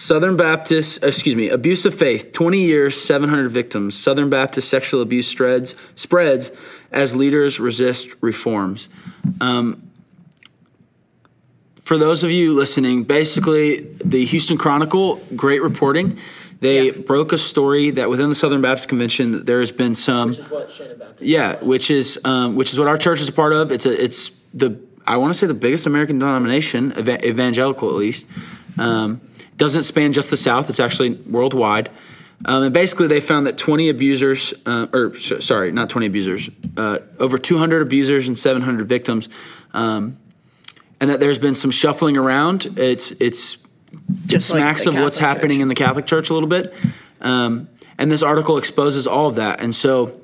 [0.00, 2.32] Southern Baptist, excuse me, abuse of faith.
[2.32, 3.96] Twenty years, seven hundred victims.
[3.96, 6.52] Southern Baptist sexual abuse spreads spreads
[6.92, 8.90] as leaders resist reforms.
[9.40, 9.82] Um,
[11.80, 16.18] for those of you listening, basically the Houston Chronicle, great reporting.
[16.60, 16.92] They Yeah.
[17.06, 20.28] broke a story that within the Southern Baptist Convention, there has been some.
[20.28, 21.22] Which is what Shandon Baptist.
[21.22, 23.72] Yeah, which is um, which is what our church is a part of.
[23.72, 24.76] It's a it's the
[25.06, 28.26] I want to say the biggest American denomination, eva- evangelical at least.
[28.76, 29.22] Um,
[29.56, 31.90] doesn't span just the South; it's actually worldwide.
[32.44, 36.50] Um, and basically, they found that 20 abusers, uh, or s- sorry, not 20 abusers,
[36.76, 39.30] uh, over 200 abusers and 700 victims,
[39.72, 40.18] um,
[41.00, 42.66] and that there's been some shuffling around.
[42.76, 43.60] It's it's it
[44.26, 45.62] Just like smacks the of what's Catholic happening Church.
[45.62, 46.74] in the Catholic Church a little bit.
[47.22, 49.62] Um, and this article exposes all of that.
[49.62, 50.20] And so,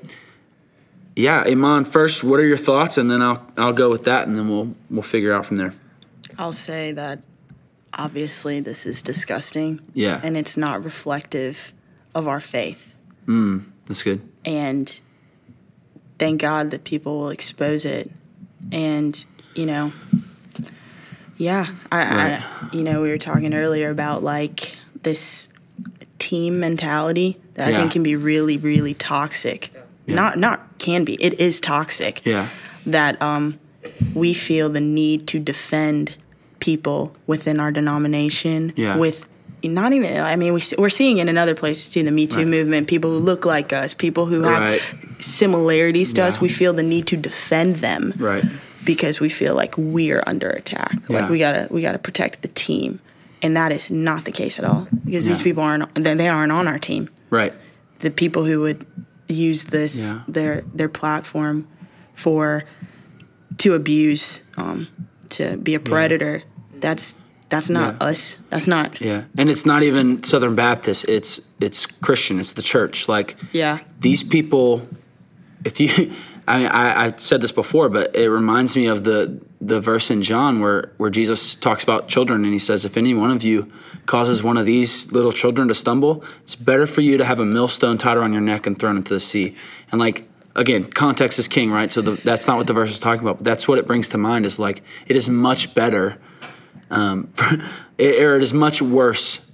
[1.15, 2.99] yeah, Iman, first, what are your thoughts?
[2.99, 5.73] And then I'll I'll go with that, and then we'll we'll figure out from there.
[6.37, 7.23] I'll say that
[7.93, 9.81] obviously this is disgusting.
[9.93, 10.19] Yeah.
[10.23, 11.71] And it's not reflective
[12.15, 12.95] of our faith.
[13.85, 14.21] That's good.
[14.45, 14.99] and
[16.19, 18.11] thank God that people will expose it.
[18.71, 19.23] And
[19.55, 19.91] you know,
[21.37, 22.41] yeah, I, Right.
[22.41, 25.51] I you know we were talking earlier about like this
[26.19, 29.69] team mentality that I think can be really really toxic.
[30.05, 30.15] Yeah.
[30.15, 31.13] Not not can be.
[31.23, 32.25] It is toxic.
[32.25, 32.49] Yeah.
[32.85, 33.57] That um,
[34.13, 36.15] we feel the need to defend
[36.63, 38.95] people within our denomination Yeah.
[38.97, 39.27] with
[39.65, 42.37] not even i mean we, we're seeing it in other places too the me too
[42.39, 42.47] Right.
[42.55, 44.81] movement people who look like us people who have Right.
[45.19, 48.45] similarities to us we feel the need to defend them Right.
[48.85, 51.19] because we feel like we're under attack Yeah.
[51.21, 52.99] like we gotta we gotta protect the team
[53.41, 56.65] and that is not the case at all because these people aren't they aren't on
[56.71, 57.09] our team
[57.39, 57.53] Right.
[57.99, 58.85] the people who would
[59.49, 60.19] use this Yeah.
[60.37, 61.67] their their platform
[62.13, 62.63] for
[63.63, 64.25] to abuse
[64.57, 64.87] um,
[65.29, 66.43] to be a predator
[66.83, 68.07] that's that's not Yeah.
[68.09, 69.23] us that's not Yeah.
[69.37, 71.07] And it's not even Southern Baptist.
[71.09, 72.39] It's it's Christian.
[72.39, 73.07] It's the church.
[73.07, 74.81] Like yeah these people
[75.65, 75.89] if you
[76.47, 80.11] I mean I, I said this before but it reminds me of the the verse
[80.11, 83.43] in john where where jesus talks about children and he says if any one of
[83.43, 83.71] you
[84.05, 87.45] causes one of these little children to stumble it's better for you to have a
[87.45, 89.55] millstone tied around your neck and thrown into the sea
[89.89, 92.99] and like again context is king right so the, that's not what the verse is
[92.99, 96.17] talking about but that's what it brings to mind is like it is much better
[96.93, 97.29] um,
[97.97, 99.51] it, or it is much worse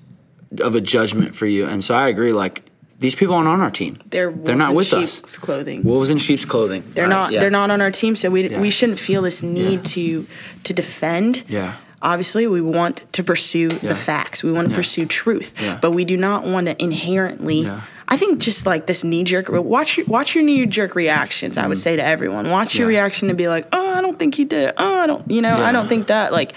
[0.61, 2.63] of a judgment for you and so i agree like
[2.97, 5.83] these people aren't on our team they're they're not wolves with in us sheep's clothing
[5.83, 6.83] wolves in sheep's clothing.
[6.93, 7.39] they're Uh, not yeah.
[7.39, 8.59] they're not on our team so we Yeah.
[8.59, 9.93] we shouldn't feel this need Yeah.
[9.95, 10.25] to
[10.63, 11.75] to defend Yeah.
[12.01, 16.17] obviously we want to pursue the facts we want to pursue truth but we do
[16.17, 17.69] not want to inherently.
[18.11, 21.67] I think just like this knee jerk watch your watch your knee jerk reactions I
[21.67, 22.95] would say to everyone watch your Mm.
[22.97, 25.41] Reaction to be like oh I don't think he did it oh I don't you
[25.43, 25.55] know.
[25.63, 26.53] I don't think that like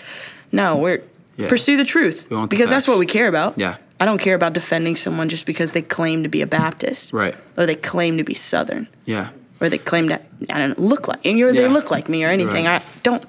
[0.53, 1.03] no we're
[1.37, 1.49] Yeah.
[1.49, 3.77] pursue the truth We want the because that's what we care about Yeah.
[4.01, 7.35] I don't care about defending someone just because they claim to be a Baptist Right.
[7.57, 9.29] or they claim to be Southern Yeah.
[9.61, 12.25] or they claim to I don't know, look like and you're, they look like me
[12.25, 12.67] or anything.
[12.67, 12.83] Right.
[12.83, 13.23] I don't.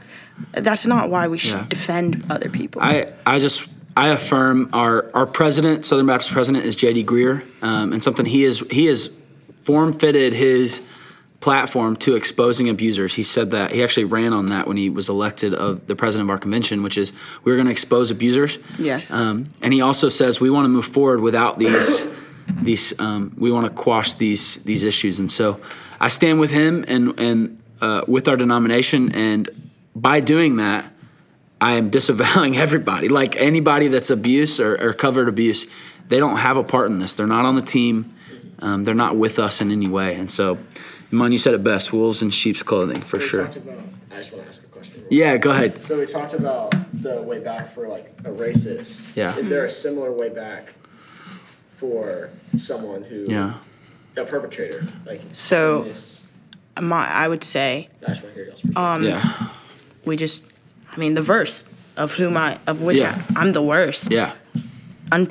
[0.51, 1.65] That's not why we should Yeah.
[1.69, 2.81] defend other people.
[2.81, 7.03] I, I just I affirm our our president, Southern Baptist president, is J.D.
[7.05, 9.11] Greear, um, and something he is he has
[9.61, 10.81] form fitted his
[11.43, 13.15] platform to exposing abusers.
[13.15, 16.27] He said that he actually ran on that when he was elected of the president
[16.27, 17.11] of our convention, which is
[17.43, 18.59] we're going to expose abusers.
[18.79, 19.11] Yes.
[19.11, 22.15] Um, and he also says we want to move forward without these
[22.61, 25.19] these um, we want to quash these these issues.
[25.19, 25.59] And so
[25.99, 29.13] I stand with him and and uh, with our denomination.
[29.13, 29.49] And
[29.93, 30.89] by doing that,
[31.59, 33.09] I am disavowing everybody.
[33.09, 35.67] Like anybody that's abuse or, or covered abuse,
[36.07, 37.17] they don't have a part in this.
[37.17, 38.13] They're not on the team.
[38.59, 40.15] Um, they're not with us in any way.
[40.15, 40.57] And so,
[41.13, 43.41] Iman, you said it best: wolves in sheep's clothing, for We sure.
[43.45, 43.57] about-
[44.11, 45.03] I just want to ask a question.
[45.11, 45.77] Yeah, go ahead.
[45.77, 49.15] So we talked about the way back for like a racist.
[49.15, 49.35] Yeah.
[49.37, 50.73] Is there a similar way back
[51.75, 53.53] for someone who Yeah.
[54.17, 55.85] a perpetrator like So-
[56.81, 59.21] My, I would say I just want to hear um, Yeah.
[60.05, 60.43] we just,
[60.91, 63.21] I mean, the verse of whom I, of which Yeah.
[63.35, 64.11] I, I'm the worst.
[64.11, 64.31] Yeah.
[65.11, 65.27] Un-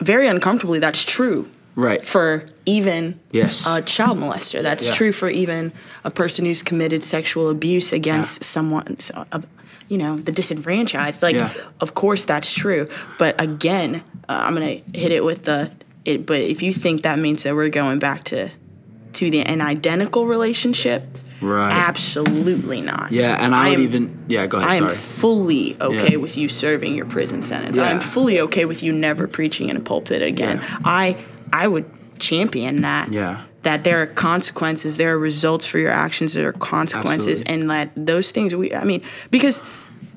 [0.00, 1.46] very uncomfortably, that's true
[1.76, 2.04] Right.
[2.04, 3.66] for even Yes.
[3.66, 4.62] a child molester.
[4.62, 4.92] That's Yeah.
[4.94, 5.72] true for even
[6.04, 9.40] a person who's committed sexual abuse against someone, so, uh,
[9.88, 11.22] you know, the disenfranchised.
[11.22, 11.50] Like, Yeah.
[11.80, 12.86] of course, that's true.
[13.18, 15.70] But again, uh, I'm gonna hit it with the.
[16.04, 18.48] It, but if you think that means that we're going back to
[19.12, 21.02] to the an identical relationship,
[21.40, 21.72] Right.
[21.72, 23.10] absolutely not.
[23.10, 24.18] Yeah, and I, would am- even.
[24.28, 24.70] Yeah, go ahead.
[24.70, 24.94] I am sorry.
[24.96, 26.18] fully okay Yeah.
[26.18, 27.76] with you serving your prison sentence.
[27.76, 30.60] I am fully okay with you never preaching in a pulpit again.
[30.62, 30.76] Yeah.
[30.84, 31.16] I
[31.52, 33.10] I would champion that.
[33.10, 33.44] Yeah.
[33.62, 37.62] That there are consequences, there are results for your actions, there are consequences, Absolutely.
[37.62, 39.62] and that those things we I mean because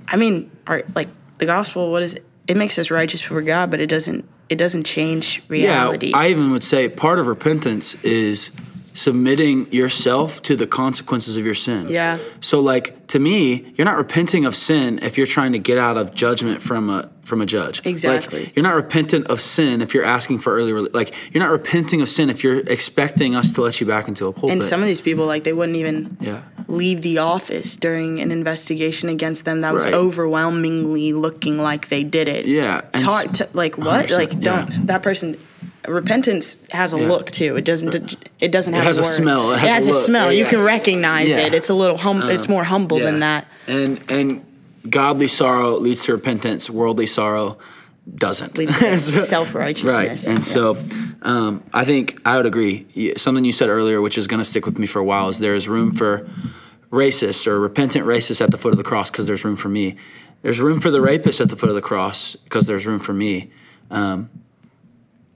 [0.08, 1.10] I mean are like
[1.40, 2.26] the gospel what is it?
[2.48, 6.12] It makes us righteous before God, but it doesn't it doesn't change reality.
[6.12, 8.50] Yeah, I even would say part of repentance is
[8.96, 11.90] submitting yourself to the consequences of your sin.
[11.90, 12.18] Yeah.
[12.40, 15.98] So like to me, you're not repenting of sin if you're trying to get out
[15.98, 17.80] of judgment from a from a judge.
[17.80, 18.52] Like, Exactly.
[18.56, 20.94] you're not repentant of sin if you're asking for early release.
[20.94, 24.28] Like you're not repenting of sin if you're expecting us to let you back into
[24.28, 24.52] a pulpit.
[24.52, 26.42] and some of these people like they wouldn't even yeah.
[26.68, 29.94] leave the office during an investigation against them that was Right.
[29.94, 32.46] overwhelmingly looking like they did it.
[32.46, 34.08] Yeah, and Talk to, like what?
[34.08, 34.78] 100%, Like don't yeah.
[34.86, 35.38] that person
[35.88, 37.08] repentance has a Yeah.
[37.08, 37.56] look too.
[37.56, 39.52] It doesn't it doesn't have It has a smell.
[39.54, 40.04] It has a a look.
[40.04, 40.32] smell.
[40.32, 41.44] Yeah, You can recognize Yeah.
[41.44, 41.54] Uh, it.
[41.54, 43.48] It's a little hum it's more humble than that.
[43.68, 44.46] And and
[44.90, 46.70] godly sorrow leads to repentance.
[46.70, 47.58] Worldly sorrow
[48.16, 48.58] doesn't.
[48.58, 50.28] Leads to So- self-righteousness.
[50.28, 50.36] Right.
[50.36, 50.78] And so
[51.22, 52.86] um, I think I would agree.
[53.16, 55.40] Something you said earlier, which is going to stick with me for a while, is
[55.40, 56.28] there is room for
[56.92, 59.96] racists or repentant racists at the foot of the cross because there's room for me.
[60.42, 63.14] There's room for the rapist at the foot of the cross because there's room for
[63.14, 63.52] me.
[63.90, 64.30] Um,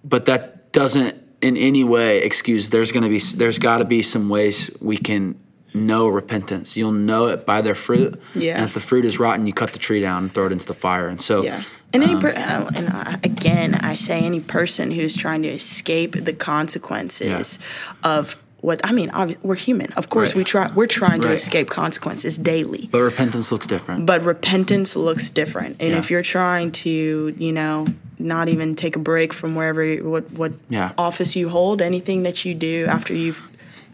[0.08, 4.02] but that doesn't in any way excuse there's going to be there's got to be
[4.02, 5.36] some ways we can
[5.74, 8.58] know repentance you'll know it by their fruit Yeah.
[8.58, 10.66] and if the fruit is rotten you cut the tree down and throw it into
[10.66, 11.64] the fire and so Yeah.
[11.94, 15.48] And any um, per- uh, and I, again, I say any person who's trying to
[15.48, 17.60] escape the consequences
[18.04, 19.10] of what I mean.
[19.42, 20.30] We're human, of course.
[20.32, 20.38] Right.
[20.38, 20.70] We try.
[20.74, 21.36] We're trying to Right.
[21.36, 22.90] escape consequences daily.
[22.92, 26.00] but repentance looks different But repentance looks different, and Yeah.
[26.00, 27.86] if you're trying to, you know,
[28.20, 30.92] not even take a break from wherever you- what what Yeah.
[30.98, 33.42] office you hold, anything that you do after you've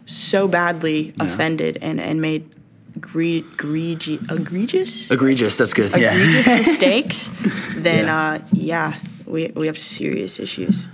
[0.06, 2.42] so badly offended and and made
[3.00, 7.30] gre- gregi- egregious egregious that's good yeah egregious mistakes,
[7.76, 8.18] then Yeah.
[8.18, 8.92] uh, yeah,
[9.26, 10.88] we we have serious issues.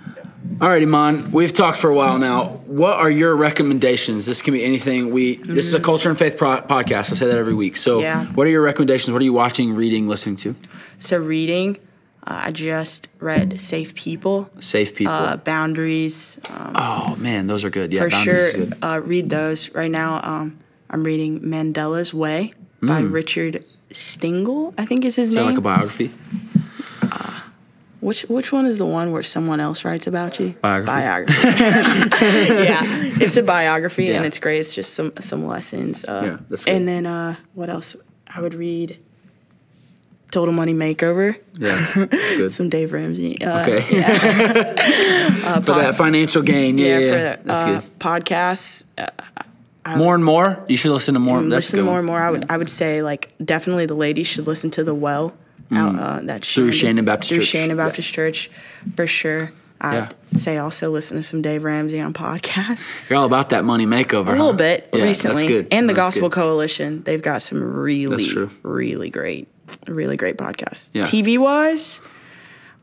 [0.61, 2.61] All right, Iman, we've talked for a while now.
[2.67, 4.27] What are your recommendations?
[4.27, 5.11] This can be anything.
[5.13, 7.13] We this is a culture and faith pro- podcast.
[7.13, 7.77] I say that every week.
[7.77, 8.03] So, Mm-hmm.
[8.03, 8.25] Yeah.
[8.35, 9.13] what are your recommendations?
[9.13, 10.55] What are you watching, reading, listening to?
[10.99, 11.79] So reading,
[12.27, 15.13] uh, I just read Safe People, Safe people.
[15.13, 16.41] uh, Boundaries.
[16.51, 17.93] Um, oh man, those are good.
[17.93, 18.79] Yeah, for Boundaries sure, is good.
[18.83, 20.21] uh, read those right now.
[20.23, 20.59] Um,
[20.91, 22.53] I'm reading Mandela's Way
[22.83, 24.75] by Richard Stengel.
[24.79, 25.31] I think is his Mm.
[25.31, 26.11] Is that like a biography?
[28.01, 30.55] which which one is the one where someone else writes about you?
[30.63, 30.93] Biography.
[31.01, 31.49] Biography.
[32.65, 32.81] yeah,
[33.21, 34.59] it's a biography and it's great.
[34.59, 36.05] It's just some some lessons.
[36.07, 36.75] Uh, Yeah, that's good.
[36.75, 37.97] and then uh, what else?
[38.27, 38.97] I would read
[40.31, 41.35] Total Money Makeover.
[41.59, 42.53] Yeah, that's good.
[42.53, 43.43] Some Dave Ramsey.
[43.43, 43.81] Uh, okay.
[45.63, 46.79] for that financial gain.
[46.79, 47.37] Yeah, Yeah, yeah, for yeah.
[47.37, 47.99] the, that's uh, good.
[47.99, 48.85] podcasts.
[48.99, 50.65] Uh, More and more.
[50.69, 51.39] You should listen to more.
[51.43, 51.87] That's listen good.
[51.87, 52.21] more and more.
[52.21, 55.35] I would I would say like definitely the ladies should listen to the Well.
[55.73, 56.55] Out, uh, that Mm.
[56.55, 57.47] Through Shandon Baptist through Church.
[57.49, 57.87] Shandon Yeah.
[57.87, 58.51] Baptist Church,
[58.97, 59.53] for sure.
[59.81, 60.09] I'd Yeah.
[60.39, 62.85] say also listen to some Dave Ramsey on podcast.
[63.09, 64.29] You're all about that money makeover.
[64.29, 65.67] A little bit yeah, recently, That's good.
[65.71, 66.35] and the That's Gospel good.
[66.35, 67.03] Coalition.
[67.05, 68.27] They've got some really,
[68.65, 69.47] really great,
[69.87, 70.91] really great podcast.
[70.95, 71.05] Yeah.
[71.05, 72.01] TV wise,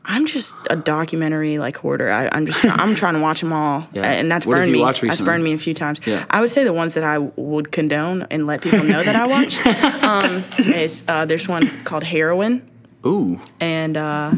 [0.04, 2.10] I'm just a documentary like hoarder.
[2.10, 4.04] I, I'm just I'm trying to watch them all, Yeah.
[4.10, 4.82] and that's What burned me.
[4.82, 6.00] That's burned me a few times.
[6.06, 6.24] Yeah.
[6.30, 9.26] I would say the ones that I would condone and let people know that I
[9.26, 9.58] watch
[10.02, 12.66] um, is uh, there's one called Heroin,
[13.04, 13.38] Ooh.
[13.60, 14.32] and uh,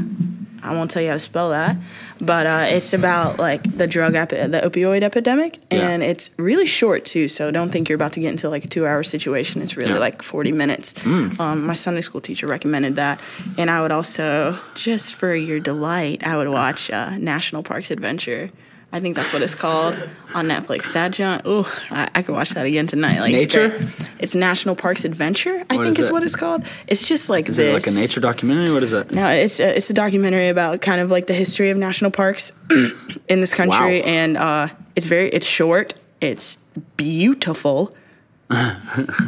[0.63, 1.77] I won't tell you how to spell that,
[2.21, 5.89] but uh, it's about like the drug epi- the opioid epidemic, Yeah.
[5.91, 7.29] and it's really short too.
[7.29, 9.63] So don't think you're about to get into like a two hour situation.
[9.63, 9.99] It's really Yeah.
[9.99, 10.95] like 40 minutes.
[11.07, 13.21] Um, my Sunday school teacher recommended that,
[13.59, 18.51] and I would also just for your delight, I would watch uh, National Parks Adventure.
[18.93, 19.95] I think that's what it's called
[20.35, 20.93] on Netflix.
[20.95, 23.21] That junk, ooh, I, I could watch that again tonight.
[23.21, 23.69] Like it's Nature?
[23.79, 24.11] great.
[24.19, 25.63] It's National Parks Adventure.
[25.71, 26.67] I What think is is what it's called.
[26.89, 27.87] It's just like Is this.
[27.87, 28.73] it like a nature documentary?
[28.73, 29.13] What is it?
[29.13, 32.53] No, it's a, it's a documentary about kind of like the history of national parks
[33.29, 34.07] in this country, Wow.
[34.07, 34.67] and uh,
[34.97, 35.95] it's very it's short.
[36.21, 36.57] It's
[36.97, 37.93] beautiful.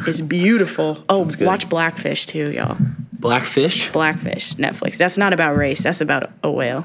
[0.07, 0.99] it's beautiful.
[1.09, 2.77] Oh, watch Blackfish too, y'all.
[3.13, 3.91] Blackfish.
[3.93, 4.99] Blackfish, Netflix.
[4.99, 5.85] That's not about race.
[5.85, 6.85] That's about a whale.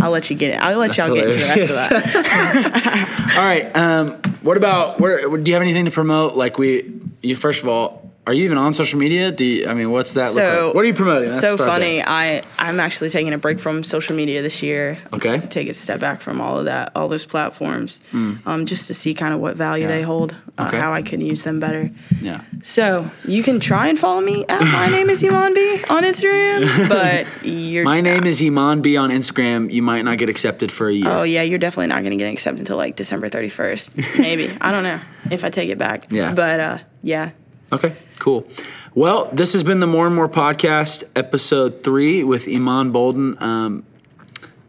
[0.00, 0.62] I'll let you get it.
[0.62, 3.34] I'll let That's y'all get into the rest of that.
[3.38, 3.76] All right.
[3.76, 5.00] Um, what about?
[5.00, 6.34] Where, do you have anything to promote?
[6.34, 9.30] Like we, you first of all, are you even on social media?
[9.30, 10.24] Do you, I mean, what's that?
[10.26, 10.74] look So like?
[10.74, 11.28] What are you promoting?
[11.28, 11.96] Let's so funny.
[11.96, 12.04] there.
[12.08, 14.96] I I'm actually taking a break from social media this year.
[15.12, 15.40] Okay.
[15.40, 19.12] Take a step back from all of that, all those platforms, um, just to see
[19.14, 19.82] kind of what value.
[19.84, 19.88] Yeah.
[19.88, 20.78] they hold, uh, Okay.
[20.78, 21.90] how I can use them better.
[22.20, 22.40] Yeah.
[22.62, 26.88] So you can try and follow me at my name is Iman B on Instagram,
[26.88, 29.70] but you're My name is Iman B on Instagram.
[29.70, 31.08] You might not get accepted for a year.
[31.10, 34.48] Oh yeah, you're definitely not gonna get accepted until like December 31st, maybe.
[34.62, 34.98] I don't know
[35.30, 36.06] if I take it back.
[36.10, 36.32] Yeah.
[36.32, 37.32] But uh, yeah,
[37.74, 38.46] Okay, cool.
[38.94, 43.36] Well, this has been the More and More podcast, episode three with Iman Bolden.
[43.42, 43.84] Um,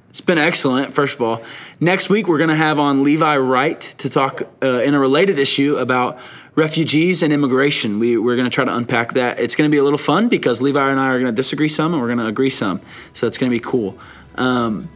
[0.10, 1.44] it's been excellent, first of all.
[1.80, 5.38] Next week, we're going to have on Levi Wright to talk uh, in a related
[5.38, 6.18] issue about
[6.56, 8.00] refugees and immigration.
[8.00, 9.40] We, we're going to try to unpack that.
[9.40, 11.68] It's going to be a little fun because Levi and I are going to disagree
[11.68, 12.82] some and we're going to agree some.
[13.14, 14.00] So it's going to be cool.
[14.34, 14.90] Um,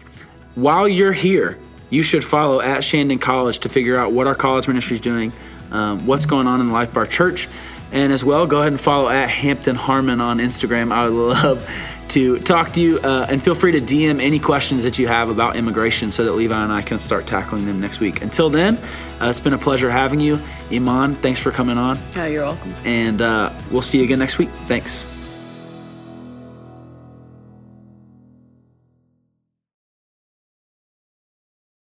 [0.55, 1.59] while you're here,
[1.91, 5.31] you should follow at Shandon College to figure out what our college ministry is doing,
[5.69, 7.47] um, what's going on in the life of our church,
[7.91, 10.91] and as well, go ahead and follow at Hampton Harmon on Instagram.
[10.91, 11.69] I would love
[12.09, 15.29] to talk to you, uh, and feel free to DM any questions that you have
[15.29, 18.23] about immigration so that Levi and I can start tackling them next week.
[18.23, 18.77] Until then,
[19.21, 20.39] uh, it's been a pleasure having you.
[20.71, 22.73] Iman, thanks for coming on, oh, you're welcome.
[22.83, 24.49] and uh, we'll see you again next week.
[24.67, 25.05] Thanks.